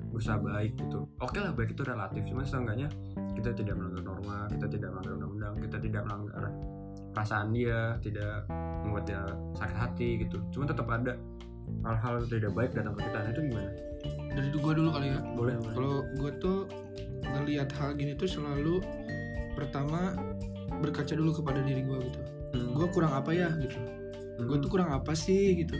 [0.01, 1.05] berusaha baik gitu.
[1.21, 2.25] Oke lah baik itu relatif.
[2.25, 2.89] Cuman seenggaknya
[3.37, 6.43] kita tidak melanggar norma kita tidak melanggar undang-undang kita tidak melanggar
[7.11, 8.47] perasaan dia tidak
[8.83, 9.21] membuat dia
[9.55, 11.13] sakit hati gitu cuman tetap ada
[11.85, 13.71] hal-hal tidak baik datang ke kita nah, itu gimana
[14.31, 15.19] Dari gue dulu kali ya.
[15.37, 16.65] boleh Kalau gue tuh
[17.21, 18.81] ngelihat hal gini tuh selalu
[19.53, 20.17] pertama
[20.81, 22.19] berkaca dulu kepada diri gue gitu.
[22.55, 22.73] Hmm.
[22.73, 23.77] Gue kurang apa ya gitu.
[23.77, 24.47] Hmm.
[24.49, 25.77] Gue tuh kurang apa sih gitu.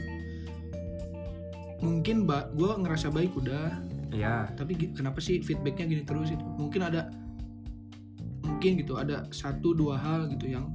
[1.82, 3.74] Mungkin ba gue ngerasa baik udah,
[4.12, 4.52] Iya.
[4.54, 7.08] tapi kenapa sih feedbacknya gini terus itu mungkin ada
[8.44, 10.68] mungkin gitu ada satu dua hal gitu yang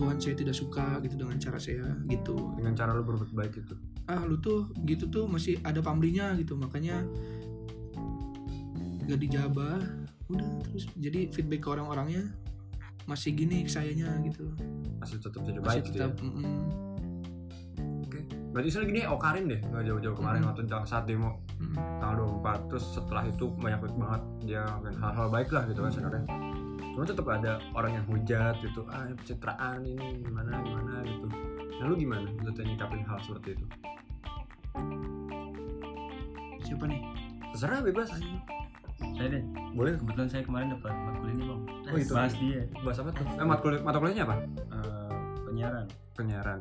[0.00, 2.56] Tuhan saya tidak suka gitu dengan cara saya gitu.
[2.56, 3.76] Dengan cara lu berbuat baik gitu
[4.10, 7.06] ah lu tuh gitu tuh masih ada pamrihnya gitu makanya
[9.06, 9.78] gak dijabah.
[10.30, 12.26] Udah terus jadi feedback ke orang-orangnya
[13.06, 14.50] masih gini sayanya gitu.
[14.98, 16.10] Masih tetap masih baik gitu ya?
[16.10, 16.90] tetap mm-mm,
[18.50, 20.50] berarti misalnya gini oh Karin deh nggak jauh-jauh kemarin Hmm.
[20.50, 21.38] waktu saat demo.
[21.62, 21.78] Mm-mm.
[22.02, 24.62] tanggal 24 terus setelah itu banyak banget dia
[24.98, 26.22] hal-hal baik lah gitu kan sebenarnya
[26.90, 31.26] cuma tetap ada orang yang hujat gitu ah pencitraan ini gimana gimana gitu.
[31.72, 33.66] Nah lu gimana maksudnya nyikapin hal seperti itu?
[36.62, 37.00] Siapa nih?
[37.52, 38.08] Terserah bebas.
[39.16, 39.42] Saya deh.
[39.72, 39.96] Boleh.
[39.96, 41.60] Kebetulan saya kemarin dapat matkul ini bang.
[41.88, 42.12] Oh itu.
[42.12, 42.60] Bahas dia.
[42.78, 43.24] Bahas apa tuh?
[43.26, 44.36] Eh mata kuliah mata kuliahnya apa?
[44.70, 45.14] Eh,
[45.46, 45.86] penyiaran.
[46.14, 46.60] Penyiaran.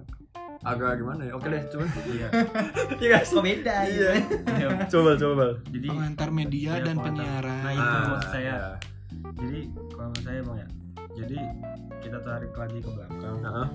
[0.60, 1.34] Agak gimana ya?
[1.36, 1.86] Oke deh coba.
[2.06, 2.28] Iya.
[3.00, 4.10] Iya guys kok beda Iya.
[4.56, 5.46] iya coba coba.
[5.68, 7.62] Jadi pengantar media Iya, dan penyiaran.
[7.64, 8.56] Nah, itu Ah, maksud saya.
[9.36, 9.60] Jadi
[9.92, 10.68] kalau menurut saya bang ya.
[11.20, 11.38] Jadi
[12.00, 13.38] kita tarik lagi ke belakang.
[13.44, 13.70] Heeh.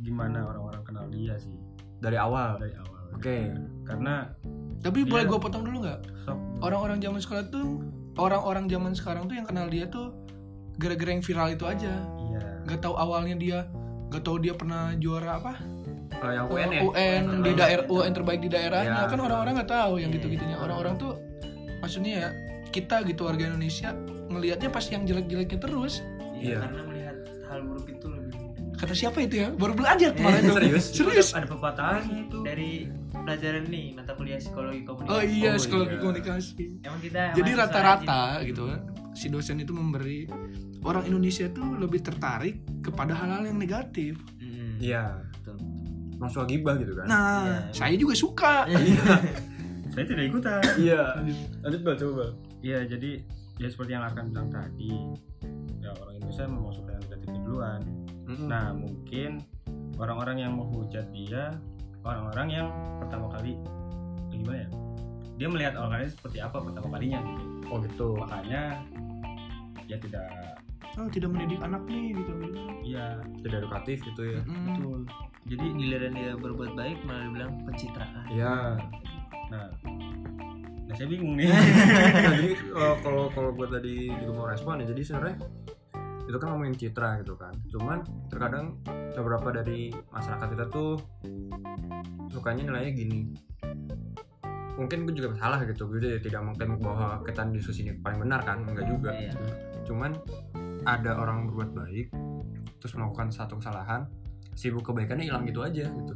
[0.00, 1.52] gimana orang-orang kenal dia sih?
[2.00, 2.56] Dari awal?
[2.56, 3.02] Dari awal.
[3.12, 3.52] Oke.
[3.84, 4.32] Karena
[4.80, 6.00] tapi boleh gue potong dulu nggak?
[6.64, 7.68] Orang-orang zaman sekarang tuh
[8.16, 10.16] orang-orang zaman sekarang tuh yang kenal dia tuh
[10.80, 11.92] gara-gara yang viral itu aja.
[12.00, 12.64] Iya.
[12.64, 13.58] Nggak tahu awalnya dia
[14.08, 15.52] nggak tahu dia pernah juara apa.
[16.10, 16.80] Eh, yang UN ya?
[16.80, 19.04] UN di daerah UN terbaik di daerahnya.
[19.04, 19.08] Ya.
[19.08, 20.16] kan orang-orang nggak tahu yang Iya.
[20.16, 20.56] gitu-gitunya.
[20.56, 21.12] orang-orang tuh
[21.84, 22.28] maksudnya ya
[22.70, 23.92] kita gitu warga Indonesia
[24.26, 26.00] ngelihatnya pasti yang jelek-jeleknya terus.
[26.34, 26.64] Iya.
[26.64, 28.32] karena melihat hal buruk itu lebih
[28.72, 29.52] kata siapa itu ya?
[29.52, 30.56] Baru belajar kemarin tuh.
[30.56, 30.84] serius?
[30.88, 31.28] Serius?
[31.30, 32.38] Ada pepatahnya itu.
[32.40, 35.12] Dari pelajaran nih mata kuliah psikologi komunikasi.
[35.12, 36.00] Oh iya Oh, psikologi iya.
[36.00, 36.52] komunikasi.
[36.80, 38.80] Emang kita jadi mahasiswa rata-rata gitu kan
[39.12, 40.24] si dosen itu memberi
[40.80, 44.16] orang Indonesia tuh lebih tertarik kepada hal-hal yang negatif.
[44.80, 45.20] Iya.
[45.36, 45.60] Betul.
[46.16, 47.04] langsung gibah gitu kan?
[47.04, 47.58] Nah Iya.
[47.74, 48.54] saya juga suka.
[49.92, 50.62] Saya tidak ikutan.
[50.78, 51.02] Iya.
[51.60, 53.20] Lanjut bal coba bal iya jadi
[53.60, 54.92] ya seperti yang akan bilang tadi
[55.80, 57.80] ya orang Indonesia memang suka yang negatifnya duluan.
[58.30, 58.46] Mm-mm.
[58.46, 59.42] nah mungkin
[59.98, 61.50] orang-orang yang menghujat dia
[62.06, 62.66] orang-orang yang
[63.02, 63.58] pertama kali
[64.32, 64.70] ya gimana ya?
[65.40, 67.44] Dia melihat orang lain seperti apa pertama kalinya gitu.
[67.72, 68.08] Oh gitu.
[68.16, 68.62] Makanya
[69.88, 70.24] ya tidak
[71.00, 72.32] oh tidak mendidik anak nih gitu.
[72.84, 73.06] Iya.
[73.44, 74.40] Tidak edukatif gitu ya.
[74.44, 74.64] Mm-mm.
[74.68, 75.00] betul.
[75.48, 78.24] Jadi giliran dia berbuat baik malah dibilang pencitraan.
[78.28, 78.56] Iya.
[79.48, 79.66] Nah
[80.90, 81.46] nah saya bingung nih.
[81.46, 81.62] Nah,
[82.34, 82.50] jadi
[82.98, 85.36] kalau kalau gue tadi juga mau respon ya jadi sebenarnya
[86.26, 87.54] itu kan ngomongin citra gitu kan.
[87.70, 88.82] Cuman terkadang
[89.14, 90.98] beberapa dari masyarakat kita tuh
[92.26, 93.20] sukanya nilainya gini.
[94.74, 98.42] Mungkin gue juga salah gitu gue juga tidak mungkin bahwa kita diskusi ini paling benar
[98.42, 99.14] kan enggak juga.
[99.14, 99.34] Iya.
[99.80, 100.12] cuman
[100.86, 102.06] ada orang berbuat baik
[102.78, 104.06] terus melakukan satu kesalahan
[104.54, 106.14] sibuk kebaikannya hilang gitu aja gitu.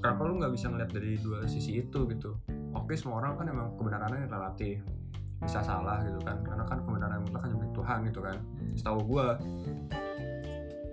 [0.00, 2.38] Kenapa lu nggak bisa ngeliat dari dua sisi itu gitu
[2.82, 4.80] oke semua orang kan emang kebenarannya relatif
[5.36, 6.40] bisa salah gitu kan.
[6.44, 8.36] Karena kan kebenaran mutlak hanya milik Tuhan gitu kan.
[8.76, 9.28] Setahu gue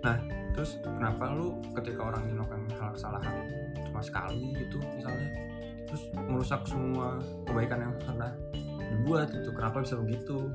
[0.04, 0.20] nah
[0.52, 3.36] terus kenapa lu ketika orang melakukan hal kesalahan
[3.88, 5.30] cuma sekali gitu misalnya?
[5.88, 8.32] Terus merusak semua kebaikan yang pernah
[8.92, 9.50] dibuat gitu.
[9.56, 10.52] Kenapa bisa begitu?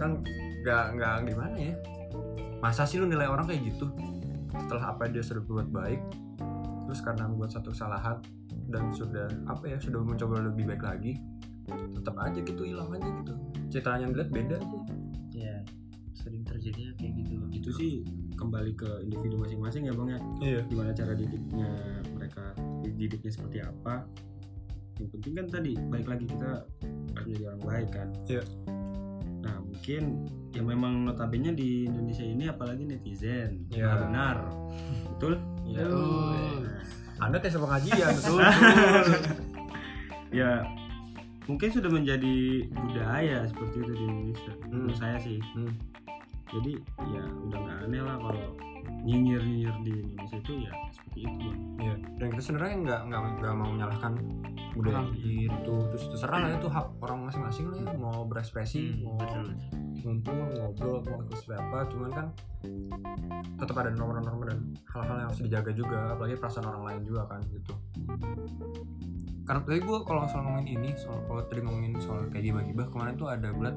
[0.00, 0.24] Kan
[0.64, 1.74] nggak nggak gimana ya?
[2.64, 3.92] Masa sih lu nilai orang kayak gitu?
[4.56, 6.00] Setelah apa dia sudah berbuat baik
[6.86, 8.22] terus karena membuat satu kesalahan
[8.66, 11.14] dan sudah apa ya sudah mencoba lebih baik lagi
[11.66, 13.34] tetap aja gitu hilang aja gitu.
[13.74, 14.80] Citranya yang dilihat beda aja.
[15.34, 15.56] Ya
[16.16, 17.34] sering terjadinya kayak gitu.
[17.52, 17.90] Itu sih
[18.38, 20.20] kembali ke individu masing-masing ya bang ya.
[20.42, 20.60] Iya.
[20.70, 21.70] Gimana cara didiknya
[22.14, 22.44] mereka
[22.82, 24.06] didiknya seperti apa.
[24.96, 26.50] Yang penting kan tadi baik lagi kita
[27.12, 28.08] harus menjadi orang baik kan.
[28.26, 28.44] Iya.
[29.46, 30.26] nah mungkin
[30.58, 33.70] yang memang notabene di Indonesia ini apalagi netizen.
[33.70, 34.06] Iya.
[34.06, 34.50] benar.
[35.14, 35.38] Betul?
[35.66, 35.86] Iya.
[35.86, 36.66] Oh.
[37.20, 38.40] Anda tes pengajian betul.
[40.34, 40.66] Ya
[41.46, 45.38] mungkin sudah menjadi budaya seperti itu di Indonesia menurut saya sih.
[45.54, 45.72] Hmm.
[46.46, 46.72] Jadi
[47.10, 48.44] ya udah nggak aneh lah kalau
[49.02, 51.58] nyinyir nyinyir di Indonesia itu ya seperti itu Bang.
[51.82, 51.94] Iya.
[52.22, 54.12] Dan kita sebenarnya nggak nggak nggak mau menyalahkan
[54.76, 59.16] budaya itu terus terserah lah itu hak orang masing-masing lah ya mau berekspresi Hmm, mau
[59.16, 59.46] betul.
[60.04, 62.26] ngumpul ngobrol mau ikut apa cuman kan
[63.56, 64.60] tetap ada norma-norma dan
[64.92, 67.74] hal-hal yang harus dijaga juga apalagi perasaan orang lain juga kan gitu
[69.46, 73.14] karena tadi gue kalau soal ngomongin ini soal kalau tadi ngomongin soal kayak gibah-gibah kemarin
[73.16, 73.74] tuh ada bulat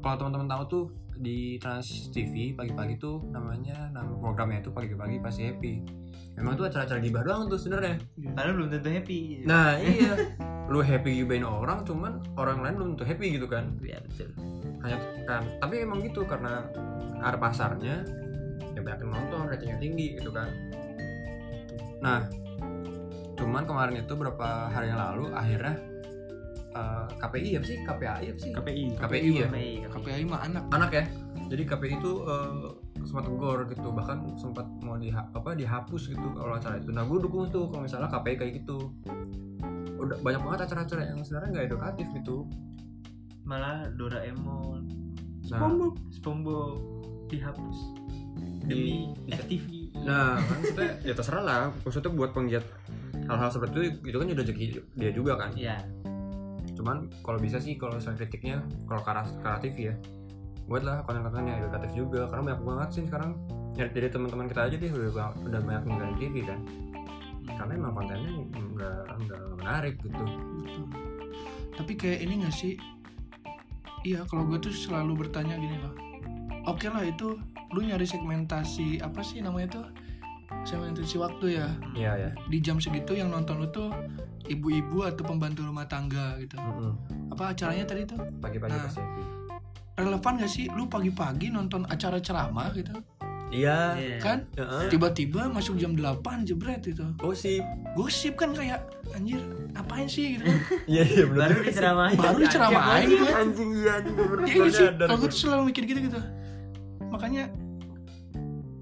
[0.00, 0.84] kalau teman-teman tahu tuh
[1.20, 5.74] di Trans TV pagi-pagi tuh namanya nama programnya itu pagi-pagi pasti happy.
[6.40, 8.00] Memang tuh acara-acara gibah doang tuh sebenarnya.
[8.32, 9.44] Padahal belum tentu happy.
[9.44, 10.16] Nah iya.
[10.72, 13.76] Lu happy gibahin orang cuman orang lain belum tentu happy gitu kan?
[13.84, 14.32] Ya betul.
[14.80, 14.96] Hanya
[15.28, 16.64] kan tapi emang gitu karena
[17.20, 18.00] ada pasarnya
[18.72, 20.48] ya banyak yang nonton ratingnya tinggi gitu kan.
[22.00, 22.24] Nah
[23.36, 25.89] cuman kemarin itu berapa hari yang lalu akhirnya
[26.70, 30.90] eh, KPI ya sih KPAI ya sih KPI KPI ya Baik, KPI mah anak anak
[30.92, 31.04] ya
[31.50, 32.68] jadi KPI itu eh,
[33.00, 37.18] sempat tegur gitu bahkan sempat mau di apa dihapus gitu kalau acara itu nah gue
[37.18, 38.92] dukung tuh kalau misalnya KPI kayak gitu
[39.96, 42.36] udah banyak banget acara-acara yang sebenarnya nggak edukatif gitu
[43.42, 44.86] malah Doraemon
[45.50, 45.66] nah
[46.12, 46.78] SpongeBob
[47.26, 47.78] dihapus
[48.62, 48.94] Di- demi
[49.26, 49.64] bisa- FTV
[50.00, 51.62] Nah, kan maksudnya ya terserah lah.
[51.84, 52.64] Maksudnya buat penggiat
[53.28, 54.64] hal-hal seperti itu, itu kan udah rezeki
[54.96, 55.50] dia juga kan.
[55.52, 55.76] ya
[56.80, 59.04] Cuman kalau bisa sih kalau misalnya kritiknya kalau
[59.60, 59.94] TV ya,
[60.64, 62.24] buatlah konten-konten yang edukatif juga.
[62.32, 63.36] Karena banyak banget sih sekarang
[63.76, 66.60] nyari dari teman-teman kita aja deh udah ba- udah banyak ninggalin TV kan.
[67.44, 70.24] Karena emang kontennya nggak nggak menarik gitu.
[71.76, 72.76] Tapi kayak ini gak sih
[74.04, 75.94] iya kalau gue tuh selalu bertanya gini loh
[76.68, 77.36] oke lah itu
[77.70, 79.86] lu nyari segmentasi apa sih namanya tuh
[80.60, 82.30] segmentasi waktu ya Iya ya.
[82.46, 83.88] di jam segitu yang nonton lu tuh
[84.44, 86.58] ibu-ibu atau pembantu rumah tangga gitu
[87.30, 88.84] apa acaranya tadi tuh Pagi-pagi Nah.
[88.84, 89.22] pas happy.
[89.96, 92.92] relevan gak sih lu pagi-pagi nonton acara ceramah gitu
[93.50, 93.98] Iya.
[93.98, 94.16] Iya.
[94.18, 94.86] kan Heeh.
[94.88, 97.58] tiba-tiba masuk jam 8 jebret itu sih.
[97.92, 98.78] gosip kan kayak
[99.10, 100.46] anjir apain sih gitu
[100.86, 101.50] Iya iya benar.
[101.50, 105.26] baru diceramahin baru diceramahin gue Anjing iya anjing baru Iya sih, gue.
[105.26, 106.20] tuh selalu mikir gitu gitu
[107.08, 107.50] Makanya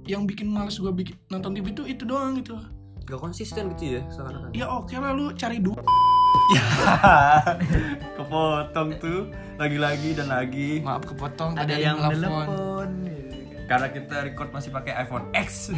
[0.09, 2.57] yang bikin males gue bikin nonton TV itu itu doang gitu.
[3.05, 4.51] Gak konsisten gitu ya seakan-akan.
[4.57, 5.85] Ya oke lah lu cari duit
[8.17, 9.29] kepotong tuh
[9.61, 10.81] lagi-lagi dan lagi.
[10.81, 12.91] Maaf kepotong ada tadi yang telepon.
[13.69, 15.49] Karena kita record masih pakai iPhone X.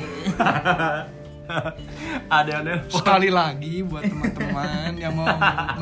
[2.31, 5.27] Ada yang nelpon Sekali lagi buat teman-teman yang mau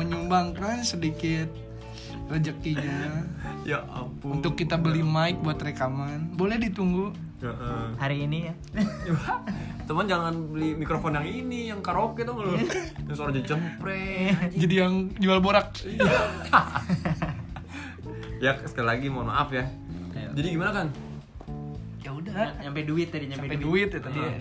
[0.01, 1.45] menyumbangkan sedikit
[2.25, 3.29] rezekinya.
[3.61, 4.41] Ya ampun.
[4.41, 6.33] Untuk kita beli mic buat rekaman.
[6.33, 7.85] Boleh ditunggu Heeh.
[7.95, 8.53] hari ini ya.
[9.87, 12.53] Teman jangan beli mikrofon yang ini yang karaoke tuh lu?
[13.09, 15.73] Yang suara jempreng Jadi yang jual borak.
[18.39, 19.67] Ya sekali lagi mohon maaf ya.
[20.15, 20.31] Ayo.
[20.31, 20.87] jadi gimana kan
[21.99, 22.55] Ya udah.
[22.63, 24.31] Nyampe duit tadi nyampe, Sampai duit, duit ya tadi Ah.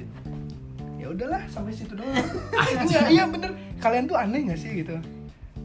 [0.98, 1.06] Ya.
[1.08, 2.12] Udahlah sampai situ doang.
[2.12, 3.50] Enggak, iya bener.
[3.80, 4.94] Kalian tuh aneh gak sih gitu?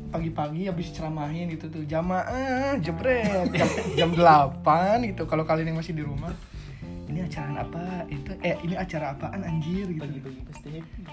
[0.10, 3.52] Pagi-pagi habis ceramahin gitu tuh jamaah jebret.
[3.52, 6.32] Jam, jam 8 gitu kalau kalian yang masih di rumah
[7.14, 7.86] ini acara apa?
[8.10, 10.30] Itu eh ini acara apaan anjir gitu.
[10.50, 11.04] Pasti happy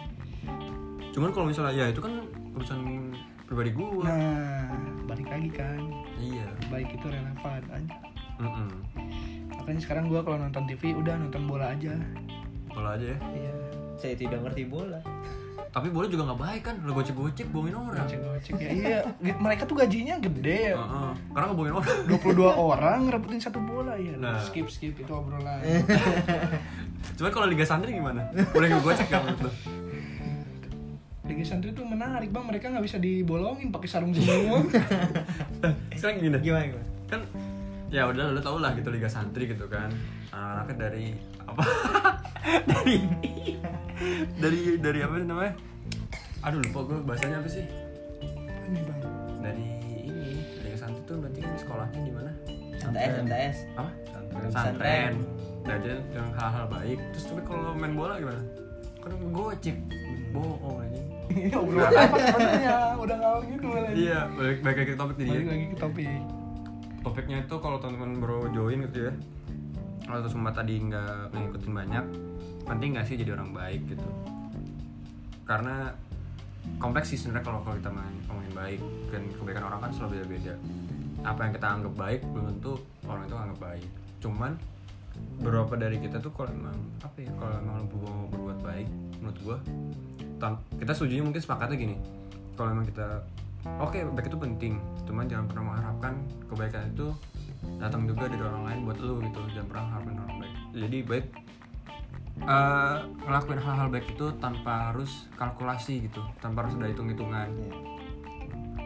[1.10, 2.22] cuman kalau misalnya ya itu kan
[2.54, 3.10] urusan
[3.44, 4.06] pribadi gua.
[4.06, 4.70] Nah
[5.10, 5.80] balik lagi kan.
[6.22, 6.48] Iya.
[6.70, 7.96] Baik itu relevan aja
[8.40, 8.72] Mm-mm.
[9.52, 11.92] makanya sekarang gua kalau nonton TV udah nonton bola aja.
[12.72, 13.18] Bola aja ya?
[13.36, 13.54] Iya.
[14.00, 14.96] Saya tidak ngerti bola
[15.70, 16.76] tapi bola juga nggak baik kan?
[16.82, 18.02] Lu gocek-gocek bohongin orang.
[18.02, 18.70] Gocek-gocek ya.
[18.74, 18.98] Iya
[19.38, 20.74] mereka tuh gajinya gede.
[20.74, 21.12] Ya Heeh.
[21.30, 21.96] karena ngebohongin orang.
[22.10, 24.18] 22 orang ngerebutin satu bola ya.
[24.18, 24.42] Nah.
[24.42, 25.62] skip skip itu obrolan.
[27.16, 28.26] Cuman kalau Liga Santri gimana?
[28.50, 29.50] Boleh gue gocek gak menurut lo?
[31.30, 32.44] Liga Santri tuh menarik bang.
[32.50, 34.66] Mereka nggak bisa dibolongin pakai sarung semua
[35.98, 36.82] sekarang gini gimana?
[37.06, 37.22] Kan
[37.90, 39.90] ya udah lu tau lah gitu liga santri gitu kan.
[40.30, 41.62] Anaknya dari apa?
[42.40, 42.96] Dari
[44.40, 45.52] dari dari apa sih namanya?
[46.40, 47.68] Aduh lupa gue bahasanya apa sih?
[48.64, 49.00] Ini bang
[49.44, 49.66] dari
[50.08, 52.32] ini liga santri tuh berarti kan sekolahnya di mana?
[52.80, 53.90] MTS MTS apa?
[54.32, 54.48] Pesantren.
[54.48, 55.12] pesantren
[55.68, 56.98] belajar yang hal-hal baik.
[57.12, 58.42] Terus tapi kalau main bola gimana?
[59.04, 59.76] Kan gue cek
[60.32, 61.02] bohong aja.
[61.30, 65.46] Obrolan apa sebenarnya udah nggak gitu lagi iya balik balik lagi ke topik jadi balik
[65.46, 66.20] lagi ke topik
[67.00, 69.12] topiknya itu kalau teman-teman baru join gitu ya
[70.04, 72.04] kalau semua tadi nggak ngikutin banyak
[72.66, 74.08] penting nggak sih jadi orang baik gitu?
[75.46, 75.90] Karena
[76.78, 80.54] kompleks sih sebenarnya kalau kalau kita main ngomongin baik dan kebaikan orang kan selalu beda-beda.
[81.26, 82.72] Apa yang kita anggap baik belum tentu
[83.06, 83.88] orang itu anggap baik.
[84.22, 84.52] Cuman
[85.42, 88.88] beberapa dari kita tuh kalau emang apa ya kalau emang mau berbuat baik
[89.20, 89.58] menurut gua
[90.80, 91.96] kita setuju mungkin sepakatnya gini.
[92.54, 93.24] Kalau emang kita
[93.80, 94.74] oke baik itu penting.
[95.04, 96.12] Cuman jangan pernah mengharapkan
[96.48, 97.08] kebaikan itu
[97.76, 99.40] datang juga dari orang lain buat lu gitu.
[99.52, 100.54] Jangan pernah harapin orang baik.
[100.76, 101.26] Jadi baik
[102.40, 102.96] eh,
[103.26, 106.22] ngelakuin hal-hal baik itu tanpa harus kalkulasi gitu.
[106.40, 107.48] Tanpa harus ada hitung-hitungan.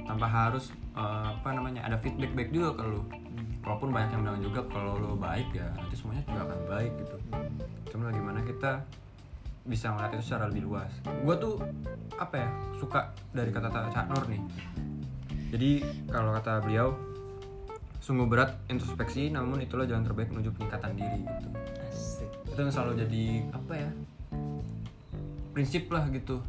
[0.05, 3.03] Tanpa harus eh, apa namanya ada feedback baik juga ke lu.
[3.65, 7.17] Walaupun banyak yang bilang juga kalau lu baik ya nanti semuanya juga akan baik gitu.
[7.95, 8.85] Cuma gimana kita
[9.65, 10.93] bisa ngeliat itu secara lebih luas.
[11.25, 11.57] Gue tuh
[12.21, 14.43] apa ya suka dari kata-kata Cak Nur nih.
[15.57, 15.71] Jadi
[16.13, 16.93] kalau kata beliau
[18.05, 21.49] sungguh berat introspeksi namun itulah jalan terbaik menuju peningkatan diri gitu.
[21.89, 22.29] Asik.
[22.53, 23.25] Itu yang selalu jadi
[23.57, 23.91] apa ya
[25.57, 26.45] prinsip lah gitu.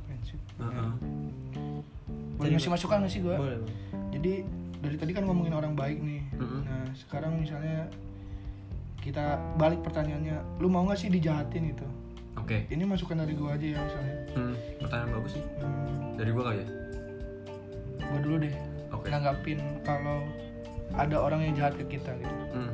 [0.56, 0.92] Heeh.
[2.36, 3.76] boleh ngasih masukan nggak sih gue boleh boleh.
[4.12, 4.44] jadi
[4.84, 6.20] dari tadi kan ngomongin orang baik nih.
[6.36, 7.88] Nah sekarang misalnya
[9.00, 11.72] kita balik pertanyaannya lu mau nggak sih dijahatin?
[11.72, 11.88] Gitu
[12.40, 12.58] oke.
[12.70, 14.16] Ini masukan dari gue aja ya misalnya.
[14.36, 15.44] Hmm, pertanyaan bagus sih.
[15.60, 16.68] Hmm, dari gua kali ya?
[18.00, 18.56] Gue dulu deh.
[18.94, 19.08] Oke.
[19.12, 20.24] Nanggapin kalau
[20.96, 22.36] ada orang yang jahat ke kita gitu.
[22.56, 22.72] Hmm,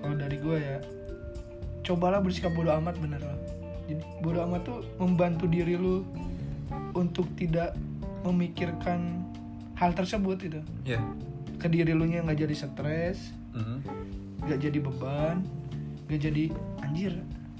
[0.00, 0.78] kalau dari gue ya
[1.84, 3.40] cobalah bersikap bodoh amat bener loh
[3.88, 6.04] jadi bodoh amat tuh membantu diri lu
[6.92, 7.72] untuk tidak
[8.28, 9.24] memikirkan
[9.72, 10.60] hal tersebut gitu.
[10.84, 11.00] Ya
[11.58, 13.82] ke diri lu nya nggak jadi stres Hmm,
[14.46, 15.42] nggak jadi beban
[16.06, 16.44] nggak jadi
[16.84, 17.12] anjir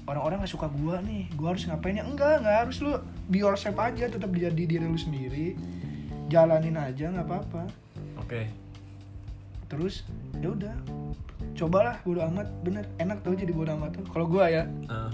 [0.09, 1.29] orang-orang nggak suka gua nih.
[1.33, 2.03] Gua harus ngapain ya?
[2.03, 2.97] Enggak nggak harus lu.
[3.25, 5.53] Be yourself aja tetap jadi diri lu sendiri.
[6.27, 7.63] Jalanin aja nggak apa-apa.
[8.17, 8.49] Oke.
[9.65, 10.03] Terus
[10.35, 10.75] ya udah.
[11.53, 12.47] Cobalah bodo amat.
[12.61, 14.05] Bener enak tuh jadi bodo amat tuh.
[14.07, 14.65] Kalau gua ya.
[14.65, 15.11] Eh,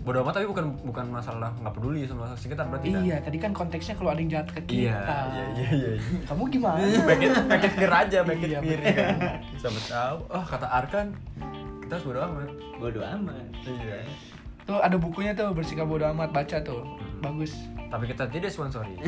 [0.00, 3.02] bodo amat tapi bukan bukan masalah nggak peduli sama sekitar berarti kan?
[3.02, 5.16] iya tadi kan konteksnya kalau ada yang jahat ke iya kita.
[5.34, 5.90] iya iya iya.
[6.30, 6.78] Kamu gimana?
[7.50, 9.14] Make it clear aja make it Iya, clear ya kan?
[9.58, 10.16] Sama tahu.
[10.30, 11.06] Oh kata Arkan
[11.86, 12.50] kita harus bodo amat.
[12.82, 13.46] Bodo amat.
[13.62, 13.98] Iya.
[14.66, 16.82] Tuh ada bukunya tuh bersikap bodo amat baca tuh.
[17.22, 17.54] Bagus.
[17.86, 18.98] Tapi kita tidak sponsori.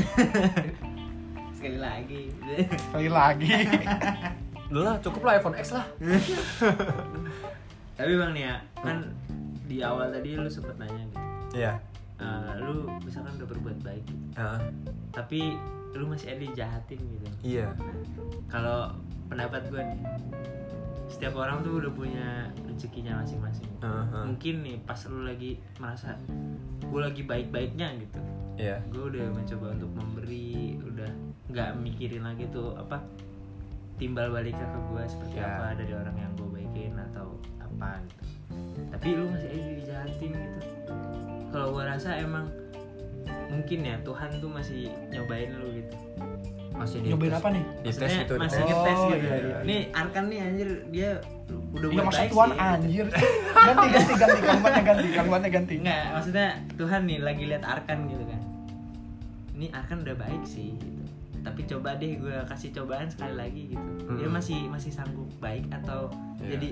[1.59, 2.31] Sekali lagi.
[2.71, 3.51] Sekali lagi.
[4.71, 5.83] Udah lah cukup lah iPhone X lah.
[7.99, 9.03] Tapi bang nih ya kan
[9.67, 11.19] di awal tadi lu sempet nanya gitu
[11.59, 11.75] iya.
[12.23, 14.59] Eh, lu misalkan udah berbuat baik gitu, Ah,
[15.15, 15.55] tapi
[15.95, 17.27] lu masih ada dijahatin gitu.
[17.43, 17.75] Iya.
[18.47, 18.95] Kalau
[19.27, 20.01] pendapat gue nih
[21.09, 23.69] setiap orang tuh udah punya rezekinya masing-masing.
[23.81, 24.25] Ah, ah.
[24.29, 26.15] mungkin nih pas lu lagi merasa
[26.85, 28.21] gue lagi baik-baiknya gitu.
[28.61, 28.77] Iya.
[28.93, 31.11] Gue udah mencoba untuk memberi udah
[31.49, 33.01] nggak mikirin lagi tuh apa
[33.97, 35.59] timbal baliknya ke gue seperti Ya.
[35.59, 38.23] apa dari orang yang gue baikin atau apa gitu.
[38.95, 40.61] Tapi lu masih aja dijahatin gitu.
[41.49, 42.47] Kalau gue rasa emang
[43.49, 45.97] mungkin ya Tuhan tuh masih nyobain lu gitu
[46.79, 49.57] masih di nyobain apa nih di tes Maksudnya itu masih Oh, ngetes gitu iya, iya.
[49.63, 51.11] nih Arkan nih anjir dia
[51.69, 52.59] udah ya masa tuan sih.
[52.61, 53.07] anjir
[53.59, 58.25] ganti ganti ganti kalimatnya ganti kalimatnya ganti Enggak, maksudnya Tuhan nih lagi lihat Arkan gitu
[58.25, 58.41] kan.
[59.53, 61.03] Ini Arkan udah baik sih gitu.
[61.39, 63.83] Tapi coba deh gue kasih cobaan sekali lagi gitu.
[64.13, 64.35] Dia Hmm.
[64.35, 66.09] masih masih sanggup baik atau
[66.39, 66.55] Iya.
[66.55, 66.69] jadi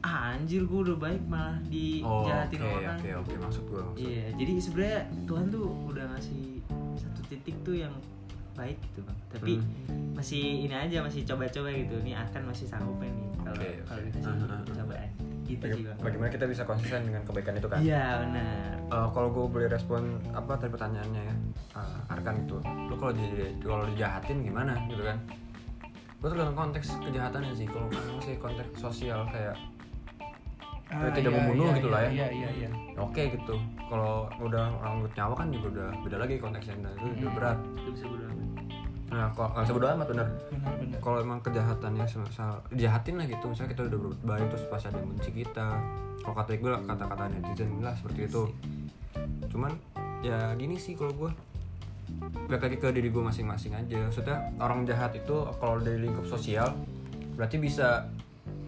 [0.00, 2.96] ah, anjir gue udah baik malah oh dijahatin oke orang.
[2.96, 6.44] oke oke maksud gua maksud Iya, jadi sebenarnya Tuhan tuh udah ngasih
[6.96, 7.92] satu titik tuh yang
[8.60, 9.18] baik gitu bang.
[9.30, 10.12] Tapi Hmm.
[10.12, 11.94] masih ini aja masih coba-coba gitu.
[11.98, 13.08] Nih Arkan masih sanggup nih
[13.38, 14.06] kalau Oke, kalau oke.
[14.06, 14.32] dikasih
[14.76, 15.10] cobaan.
[15.42, 15.98] Gitu Baga- sih bang.
[15.98, 18.70] bagaimana kita bisa konsisten dengan kebaikan itu kan Iya benar.
[18.86, 21.34] Eh, kalau gue boleh respon apa tadi pertanyaannya ya
[21.74, 23.26] eh, Arkan itu lo kalau di
[23.58, 25.18] kalau dijahatin gimana gitu kan
[26.14, 29.56] gue tergantung konteks kejahatannya sih kalau masih konteks sosial kayak
[30.90, 32.10] Ah, tidak iya, membunuh iya, gitu iya, lah ya.
[32.10, 32.70] iya iya iya.
[32.98, 33.54] Oke gitu.
[33.86, 36.74] Kalau udah orang nyawa kan juga udah beda lagi konteksnya.
[36.82, 37.36] Nah, itu udah Hmm.
[37.38, 37.58] berat.
[37.78, 38.28] Itu bisa amat.
[39.10, 40.28] nah kalau nggak bisa bodo amat bener.
[40.54, 43.44] Benar kalau emang kejahatannya misal dijahatin lah gitu.
[43.50, 45.68] Misalnya kita udah berbuat baik terus pas ada yang benci kita
[46.22, 48.42] kalau kata gue kata-kata netizen lah seperti itu.
[49.50, 49.72] Cuman
[50.22, 51.30] ya gini sih kalau gue
[52.46, 53.98] balik lagi ke diri gue masing-masing aja.
[53.98, 56.70] Maksudnya orang jahat itu kalau dari lingkup sosial
[57.34, 58.06] berarti bisa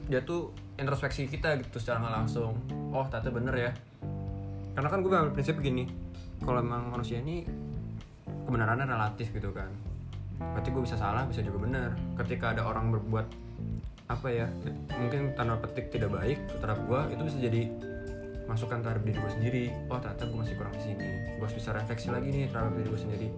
[0.06, 2.52] dia tuh introspeksi kita gitu secara nggak langsung.
[2.90, 3.70] Oh ternyata bener ya.
[4.72, 5.84] Karena kan gue ngambil prinsip begini
[6.42, 7.46] kalau emang manusia ini
[8.48, 9.70] kebenarannya relatif gitu kan.
[10.40, 13.26] Berarti gue bisa salah bisa juga benar ketika ada orang berbuat
[14.10, 14.50] apa ya
[14.98, 17.62] mungkin tanda petik tidak baik terhadap gue itu bisa jadi
[18.50, 19.64] masukan terhadap diri gue sendiri.
[19.88, 21.08] Oh ternyata gue masih kurang di sini.
[21.38, 23.28] Gue harus bisa refleksi lagi nih terhadap diri gue sendiri.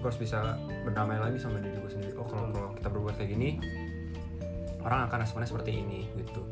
[0.00, 2.12] Gue harus bisa berdamai lagi sama diri gue sendiri.
[2.16, 3.48] Oh kalau kalau kita berbuat kayak gini
[4.84, 6.42] orang akan responnya seperti ini gitu.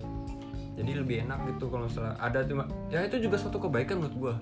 [0.79, 4.35] Jadi lebih enak gitu kalau misalnya ada cuma ya itu juga suatu kebaikan menurut gue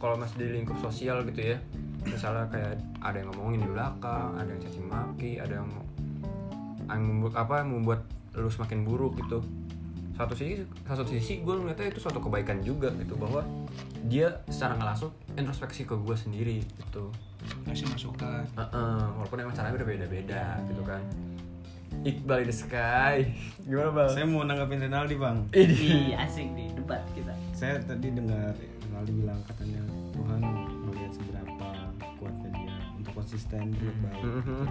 [0.00, 1.56] kalau masih di lingkup sosial gitu ya
[2.04, 5.68] misalnya kayak ada yang ngomongin di belakang ada yang caci maki ada yang
[6.88, 8.00] yang membuat apa yang membuat
[8.34, 9.40] lu semakin buruk gitu.
[10.14, 13.42] Satu sisi satu sisi gue ngeliatnya itu suatu kebaikan juga gitu bahwa
[14.06, 17.10] dia secara nggak langsung introspeksi ke gue sendiri gitu.
[17.64, 18.44] Kasih masukan.
[18.56, 21.02] Heeh, walaupun emang caranya berbeda-beda gitu kan
[22.02, 23.16] Iqbal in the sky
[23.62, 24.10] gimana bang?
[24.10, 25.38] Saya mau nanggapin Renaldi bang.
[25.54, 27.32] Ih, asik nih debat kita.
[27.54, 30.40] Saya tadi dengar Renaldi bilang katanya Tuhan
[30.84, 31.68] melihat seberapa
[32.18, 34.22] kuatnya dia untuk konsisten berbuat baik.
[34.24, 34.64] Mhm.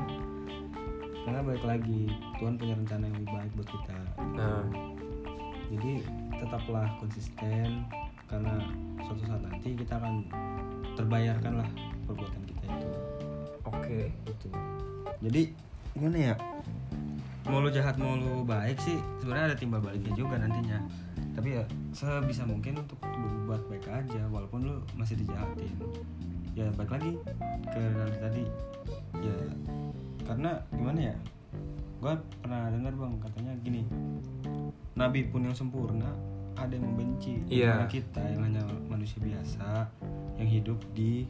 [1.23, 2.01] Karena balik lagi
[2.35, 3.97] Tuhan punya rencana yang lebih baik buat kita.
[4.35, 4.63] Nah,
[5.73, 6.05] Jadi
[6.37, 7.81] tetaplah konsisten
[8.29, 8.61] karena
[9.01, 10.21] suatu saat nanti kita akan
[10.93, 11.69] terbayarkan lah
[12.05, 12.89] perbuatan kita itu.
[13.63, 14.47] oke gitu
[15.19, 15.41] jadi
[15.93, 16.35] gimana ya
[17.47, 20.79] mau lu jahat mau lu baik sih sebenarnya ada timbal baliknya juga nantinya
[21.33, 25.73] tapi ya sebisa mungkin untuk berbuat baik aja walaupun lu masih dijahatin
[26.53, 27.11] ya balik lagi
[27.67, 28.45] ke dari tadi
[29.19, 29.37] ya
[30.23, 31.15] karena gimana ya
[31.99, 32.13] gua
[32.43, 33.81] pernah dengar bang katanya gini
[34.93, 36.13] nabi pun yang sempurna
[36.53, 37.81] ada yang membenci Iya.
[37.81, 39.89] Gimana kita yang hanya manusia biasa
[40.37, 41.25] yang hidup di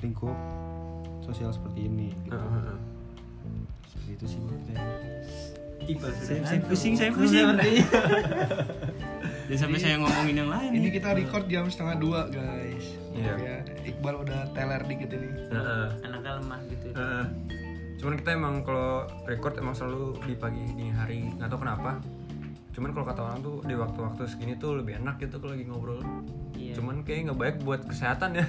[0.00, 0.32] lingkup
[1.20, 2.36] sosial seperti ini gitu.
[2.36, 2.93] Heeh.
[3.94, 4.82] Seperti itu sih menurut saya.
[5.84, 7.44] Iqbal Saya, saya pusing, saya pusing.
[7.44, 7.60] Jangan
[9.60, 10.70] sampai saya ngomongin yang lain.
[10.72, 12.96] Ini kita record jam setengah dua guys.
[13.12, 13.32] Iya.
[13.36, 15.28] Ya, Iqbal udah teler dikit ini.
[15.46, 15.86] Heeh.
[16.02, 16.88] Anaknya lemah gitu.
[16.90, 17.24] Heeh.
[17.94, 18.90] cuman kita emang kalau
[19.24, 22.04] record emang selalu di pagi dini hari nggak tahu kenapa
[22.70, 26.04] cuman kalau kata orang tuh di waktu-waktu segini tuh lebih enak gitu kalau lagi ngobrol
[26.52, 26.76] Iya.
[26.76, 28.46] cuman kayak nggak baik buat kesehatan ya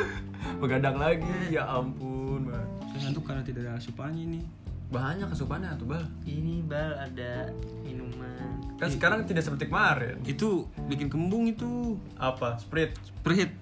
[0.60, 2.52] begadang lagi ya ampun.
[2.92, 4.42] Saya ngantuk karena tidak ada asupannya nih.
[4.90, 8.58] Banyak kesupannya tuh bal Ini bal ada minuman.
[8.74, 11.94] kan sekarang tidak seperti kemarin Itu bikin kembung itu.
[12.16, 13.54] apa sprit Perhit.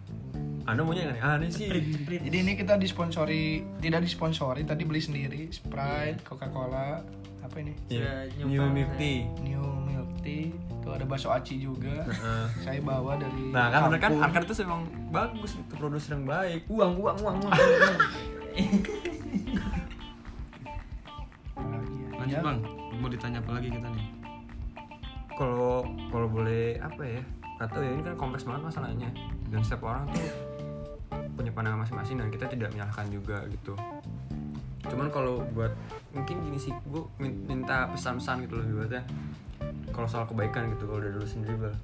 [0.65, 1.69] anda maunya yang aneh-aneh sih
[2.19, 7.05] Jadi ini kita disponsori, tidak disponsori, tadi beli sendiri Sprite, Coca-Cola,
[7.41, 7.73] apa ini?
[7.89, 8.29] Iya.
[8.29, 10.53] Sudah new nyoba, milk tea New Milk Tea.
[10.79, 12.05] Tuh ada bakso aci juga.
[12.05, 12.45] Heeh.
[12.61, 14.13] Saya bawa dari nah kan bener kan.
[14.19, 17.53] Arkan itu emang bagus itu produser yang baik Uang, uang, uang, uang.
[17.53, 17.97] Apalagi
[22.39, 22.41] ya.
[22.41, 22.99] Lanjut Ya, bang.
[22.99, 24.07] Mau ditanya apa lagi kita nih?
[25.35, 27.23] kalau kalau boleh apa ya
[27.61, 29.07] tahu ya ini kan kompleks banget masalahnya
[29.47, 30.27] dan setiap orang tuh
[31.39, 33.79] punya pandangan masing-masing dan kita tidak menyalahkan juga gitu
[34.83, 35.71] cuman kalau buat
[36.11, 37.03] mungkin gini sih gue
[37.47, 39.07] minta pesan-pesan gitu loh buatnya
[39.95, 41.75] kalau soal kebaikan gitu kalau dari dulu sendiri bal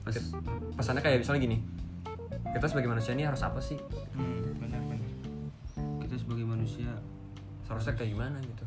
[0.00, 0.16] Pas
[0.72, 1.58] pesannya kayak misalnya gini
[2.56, 3.76] kita sebagai manusia ini harus apa sih
[4.16, 5.12] Hmm, benar-benar.
[6.00, 6.88] kita sebagai manusia
[7.68, 8.64] seharusnya kayak gimana gitu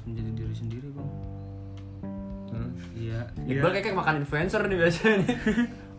[0.00, 1.10] harus menjadi diri sendiri bang.
[2.50, 2.70] hmm.
[2.96, 3.20] Iya.
[3.44, 5.36] Iqbal kayak, kayak makan influencer nih biasanya nih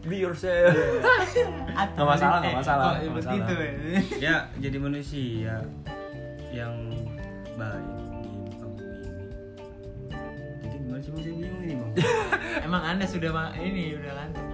[0.10, 3.38] be yourself nggak masalah nggak masalah Oh, nggak ya masalah.
[3.38, 3.72] begitu ya.
[4.18, 5.56] ya jadi manusia
[6.50, 6.74] yang
[7.54, 7.86] baik
[8.18, 9.26] di muka bumi ini.
[10.60, 11.12] Jadi gimana sih?
[11.14, 11.92] Saya bingung ini bang.
[12.66, 14.46] Emang anda sudah ini udah ngantuk.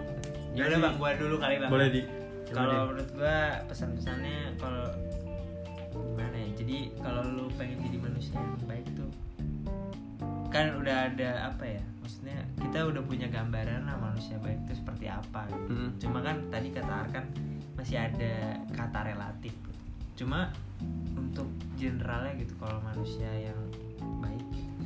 [0.52, 1.72] Ya udah bang, gua dulu kali bang.
[1.72, 2.02] boleh di
[2.48, 4.92] Kalau menurut gua pesan-pesannya kalau
[5.96, 6.50] gimana ya?
[6.54, 9.08] Jadi kalau lu pengen jadi manusia yang baik tuh
[10.58, 11.84] kan udah ada apa ya?
[12.02, 15.46] Maksudnya kita udah punya gambaran lah manusia baik itu seperti apa.
[15.48, 15.72] gitu.
[15.72, 15.90] Mm.
[16.02, 17.26] Cuma kan tadi kata Arkan
[17.78, 18.34] masih ada
[18.74, 19.54] kata relatif.
[20.18, 20.50] Cuma
[21.14, 21.46] untuk
[21.78, 23.60] generalnya gitu kalau manusia yang
[24.18, 24.82] baik gitu,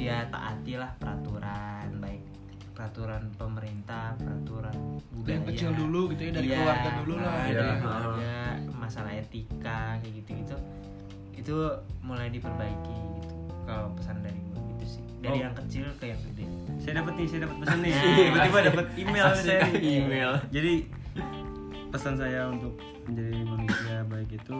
[0.00, 2.24] ya taatilah peraturan baik
[2.72, 4.72] peraturan pemerintah, peraturan
[5.12, 5.36] budaya.
[5.36, 7.34] yang kecil dulu gitu ya dari Iya, keluarga dulu lah.
[7.44, 7.52] Iya.
[7.52, 8.32] dari keluarga
[8.72, 10.56] masalah etika kayak gitu-gitu
[11.36, 11.56] itu
[12.00, 13.36] mulai diperbaiki gitu
[13.68, 14.40] kalau pesan dari
[15.20, 15.42] dari Oh.
[15.42, 16.44] yang kecil ke yang gede
[16.80, 17.92] saya dapat nih, saya dapat pesan nih.
[17.92, 20.00] Nah, Tiba-tiba dapat email saya nih.
[20.00, 20.30] Email.
[20.48, 20.72] Jadi
[21.90, 22.72] pesan saya untuk
[23.04, 24.56] menjadi manusia baik itu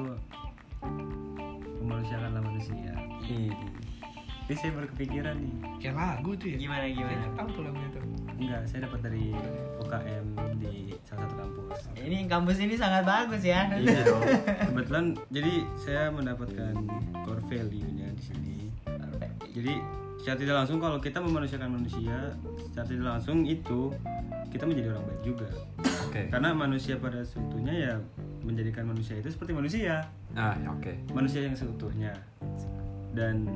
[1.81, 2.93] memanusiakanlah manusia.
[3.25, 3.55] Ini
[4.53, 5.55] saya baru kepikiran nih.
[5.79, 6.57] Kayak lagu tuh ya.
[6.59, 8.03] gimana gimana tahu tuh lagunya tuh.
[8.35, 9.25] enggak saya dapat dari
[9.79, 10.73] UKM di
[11.05, 13.69] salah satu kampus Ini kampus ini sangat bagus ya.
[13.71, 14.25] iya dong
[14.67, 16.73] kebetulan jadi saya mendapatkan
[17.21, 18.57] core value-nya di sini
[19.53, 19.75] jadi
[20.21, 22.37] secara tidak langsung kalau kita memanusiakan manusia
[22.69, 23.89] secara tidak langsung itu
[24.53, 25.49] kita menjadi orang baik juga.
[26.11, 26.27] Oke.
[26.27, 27.95] karena manusia pada seutuhnya ya
[28.43, 30.05] menjadikan manusia itu seperti manusia.
[30.35, 30.93] Nah, ya oke.
[31.15, 32.13] manusia yang seutuhnya.
[33.15, 33.47] Dan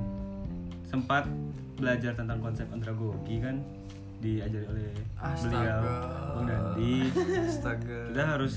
[0.89, 1.27] sempat
[1.75, 3.59] belajar tentang konsep andragogi kan
[4.23, 4.89] diajari oleh
[5.19, 5.83] beliau
[6.39, 6.95] Bang Dandi.
[7.45, 7.99] Astaga.
[8.15, 8.53] kita harus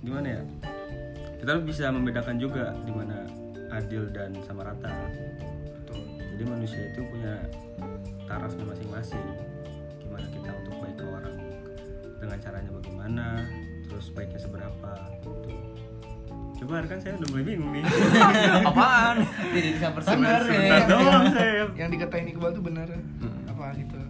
[0.00, 0.42] gimana ya?
[1.38, 3.28] Kita harus bisa membedakan juga di mana
[3.70, 4.90] adil dan sama rata
[6.34, 7.34] jadi manusia itu punya
[8.24, 9.22] tarafnya masing-masing
[10.00, 11.36] gimana kita untuk baik ke orang
[12.16, 13.26] dengan caranya bagaimana
[13.84, 15.54] terus baiknya seberapa gitu
[16.56, 17.82] coba kan saya udah mulai bingung nih
[18.68, 19.16] Apaan?
[19.52, 19.86] Tidak bisa
[20.48, 20.86] ya.
[20.86, 23.46] doang saya yang dikatain Iqbal tuh benar Hmm.
[23.46, 24.00] apa gitu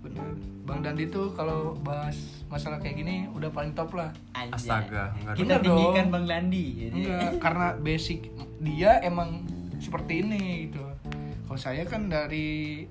[0.00, 0.30] benar
[0.62, 2.14] Bang Dandi tuh kalau bahas
[2.46, 6.06] masalah kayak gini udah paling top lah Astaga, enggak Kita tinggikan.
[6.08, 6.66] Bang Landi.
[6.80, 6.94] Jadi.
[6.96, 8.18] enggak karena basic
[8.58, 9.44] dia emang
[9.76, 10.82] seperti ini gitu
[11.50, 12.86] kalau saya kan dari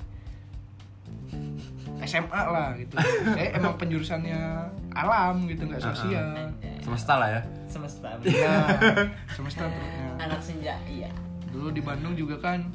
[2.04, 3.00] SMA lah gitu
[3.40, 4.36] saya emang penjurusannya
[4.92, 6.52] alam gitu nggak sosial
[6.84, 7.42] semesta lah ya.
[7.72, 8.20] Semesta.
[8.28, 8.60] ya
[9.32, 11.08] semesta terusnya Anak senja, iya.
[11.56, 12.68] dulu di Bandung juga kan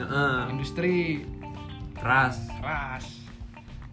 [0.00, 0.56] Heeh.
[0.56, 1.20] industri
[1.92, 2.48] Keras.
[2.56, 3.04] keras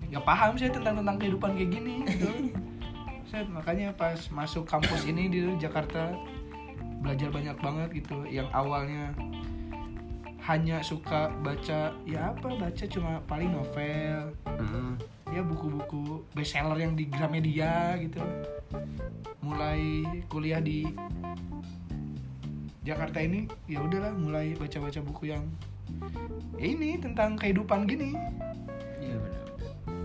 [0.08, 2.32] nggak paham saya tentang tentang kehidupan kayak gini gitu
[3.36, 6.16] saya makanya pas masuk kampus ini di Jakarta
[7.04, 9.12] belajar banyak banget gitu yang awalnya
[10.46, 14.94] hanya suka baca ya apa baca cuma paling novel Mm-mm.
[15.28, 18.22] ya buku-buku bestseller yang di Gramedia gitu
[19.42, 20.86] mulai kuliah di
[22.82, 25.42] Jakarta ini ya udahlah mulai baca-baca buku yang
[26.56, 28.14] ya ini tentang kehidupan gini
[28.98, 29.44] Iya benar.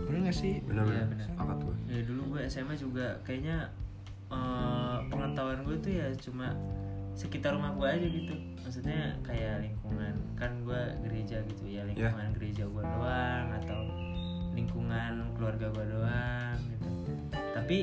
[0.09, 1.07] bener gak sih Bener Iya, bener.
[1.11, 1.25] bener.
[1.27, 1.77] Sepakat gue.
[1.87, 3.69] Ya dulu gue SMA juga kayaknya
[4.31, 6.57] eh, pengetahuan gue tuh ya cuma
[7.15, 8.35] sekitar rumah gue aja gitu.
[8.63, 13.81] Maksudnya kayak lingkungan kan gue gereja gitu ya lingkungan gereja gue doang atau
[14.55, 16.89] lingkungan keluarga gue doang gitu.
[17.33, 17.79] Tapi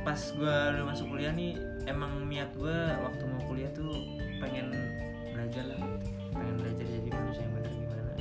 [0.00, 3.92] pas gue udah masuk kuliah nih emang niat gue waktu mau kuliah tuh
[4.40, 4.72] pengen
[5.36, 6.08] belajar lah gitu.
[6.32, 8.12] pengen belajar jadi manusia yang benar gimana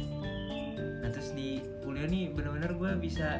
[0.99, 3.39] nah terus di kuliah nih bener-bener gue bisa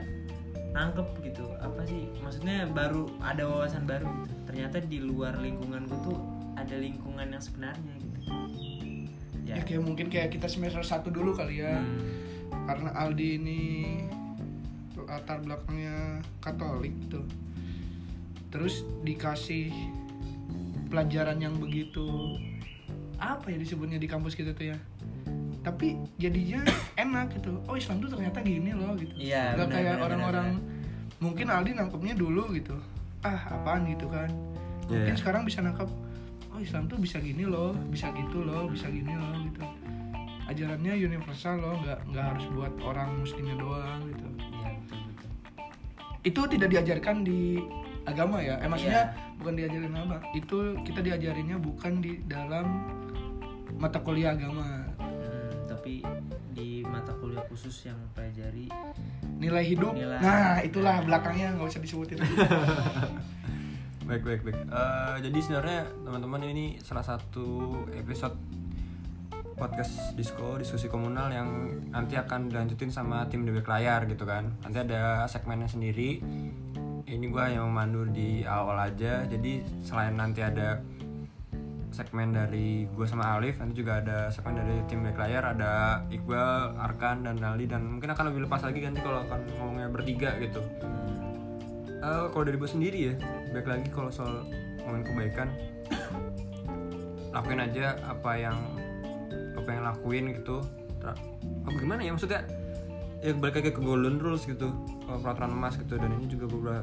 [0.72, 6.00] nangkep gitu apa sih maksudnya baru ada wawasan baru gitu ternyata di luar lingkungan gue
[6.08, 6.20] tuh
[6.70, 8.30] ada lingkungan yang sebenarnya gitu.
[9.44, 11.82] Ya kayak mungkin kayak kita semester satu dulu kali ya.
[11.82, 12.06] Hmm.
[12.66, 13.62] karena Aldi ini
[15.02, 17.26] latar belakangnya Katolik tuh.
[18.50, 19.74] Terus dikasih
[20.86, 22.38] pelajaran yang begitu
[23.18, 24.78] apa ya disebutnya di kampus kita tuh ya?
[25.62, 26.62] Tapi jadinya
[26.96, 27.58] enak gitu.
[27.66, 29.14] Oh Islam tuh ternyata gini loh gitu.
[29.18, 30.48] Iya, Nggak benar, kayak orang-orang
[31.18, 32.78] mungkin Aldi nangkepnya dulu gitu.
[33.26, 34.30] Ah apaan gitu kan?
[34.86, 35.18] Mungkin Iya.
[35.18, 35.90] sekarang bisa nangkep
[36.60, 39.64] oh Islam tuh bisa gini loh bisa gitu loh bisa gini loh gitu.
[40.52, 44.28] Ajarannya universal loh nggak nggak harus buat orang muslimnya doang gitu.
[44.44, 45.30] Iya betul betul.
[46.28, 47.64] Itu tidak diajarkan di
[48.04, 48.60] agama ya?
[48.60, 49.38] Eh maksudnya Iya.
[49.40, 52.68] bukan diajarin agama itu kita diajarinnya bukan di dalam
[53.80, 54.84] mata kuliah agama.
[55.00, 56.04] Hmm, tapi
[56.52, 58.68] di mata kuliah khusus yang pelajari
[59.40, 59.96] nilai hidup.
[59.96, 60.20] Nilai.
[60.20, 62.20] nah itulah belakangnya nggak usah disebutin
[64.10, 64.58] Baik baik baik.
[64.58, 68.34] Eh, jadi sebenarnya teman-teman ini salah satu episode
[69.54, 74.50] podcast disco diskusi komunal yang nanti akan dilanjutin sama tim DB Layar gitu kan.
[74.66, 76.26] Nanti ada segmennya sendiri.
[77.06, 79.30] Ini gua yang memandu di awal aja.
[79.30, 80.82] Jadi selain nanti ada
[81.94, 86.78] segmen dari gue sama Alif nanti juga ada segmen dari tim back layar ada Iqbal,
[86.78, 90.62] Arkan dan Aldi dan mungkin akan lebih lepas lagi nanti kalau akan ngomongnya bertiga gitu
[92.00, 93.14] Eh, kalau dari gue sendiri ya
[93.52, 94.48] baik lagi kalau soal
[94.80, 95.48] ngomongin kebaikan
[97.36, 98.58] lakuin aja apa yang
[99.54, 100.64] lo pengen lakuin gitu.
[101.68, 102.48] Apa gimana ya maksudnya
[103.20, 104.72] ya balik lagi ke golden rules gitu
[105.12, 106.00] eh, peraturan emas gitu.
[106.00, 106.76] Dan ini juga gue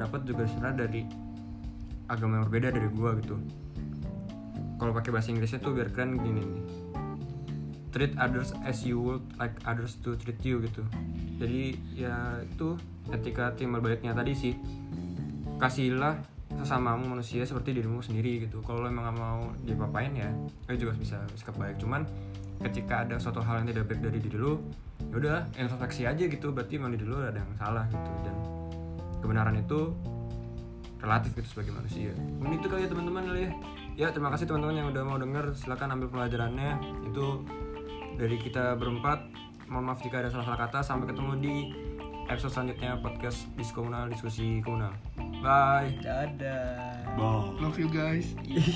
[0.00, 1.02] dapat juga sebenarnya dari
[2.08, 3.36] agama yang berbeda dari gue gitu.
[4.78, 6.62] Kalau pakai bahasa Inggrisnya tuh biar keren gini nih
[7.88, 10.84] treat others as you would like others to treat you gitu.
[11.40, 12.76] Jadi ya itu
[13.08, 14.54] etika timbal baliknya tadi sih
[15.56, 18.60] kasihlah sesamamu manusia seperti dirimu sendiri gitu.
[18.64, 20.28] Kalau lo emang gak mau dipapain ya
[20.68, 21.80] lo juga bisa sikap baik.
[21.80, 22.04] Cuman
[22.58, 24.60] ketika ada suatu hal yang tidak baik dari diri lo
[25.08, 26.52] ya udah introspeksi aja gitu.
[26.52, 28.10] Berarti emang diri lo ada yang salah gitu.
[28.24, 28.36] Dan
[29.22, 29.94] kebenaran itu
[30.98, 32.10] relatif gitu sebagai manusia.
[32.42, 33.50] Mungkin itu kali ya teman-teman ya.
[33.98, 35.54] Ya terima kasih teman-teman yang udah mau denger.
[35.54, 36.78] Silahkan ambil pelajarannya.
[37.06, 37.46] Itu
[38.18, 39.30] dari kita berempat.
[39.70, 40.82] Mohon maaf jika ada salah-salah kata.
[40.82, 41.54] Sampai ketemu di
[42.28, 44.92] episode selanjutnya podcast diskomunal diskusi komunal.
[45.40, 45.96] Bye.
[46.02, 47.14] Dadah.
[47.14, 47.56] Bye.
[47.62, 48.34] Love you guys.
[48.44, 48.66] Iya.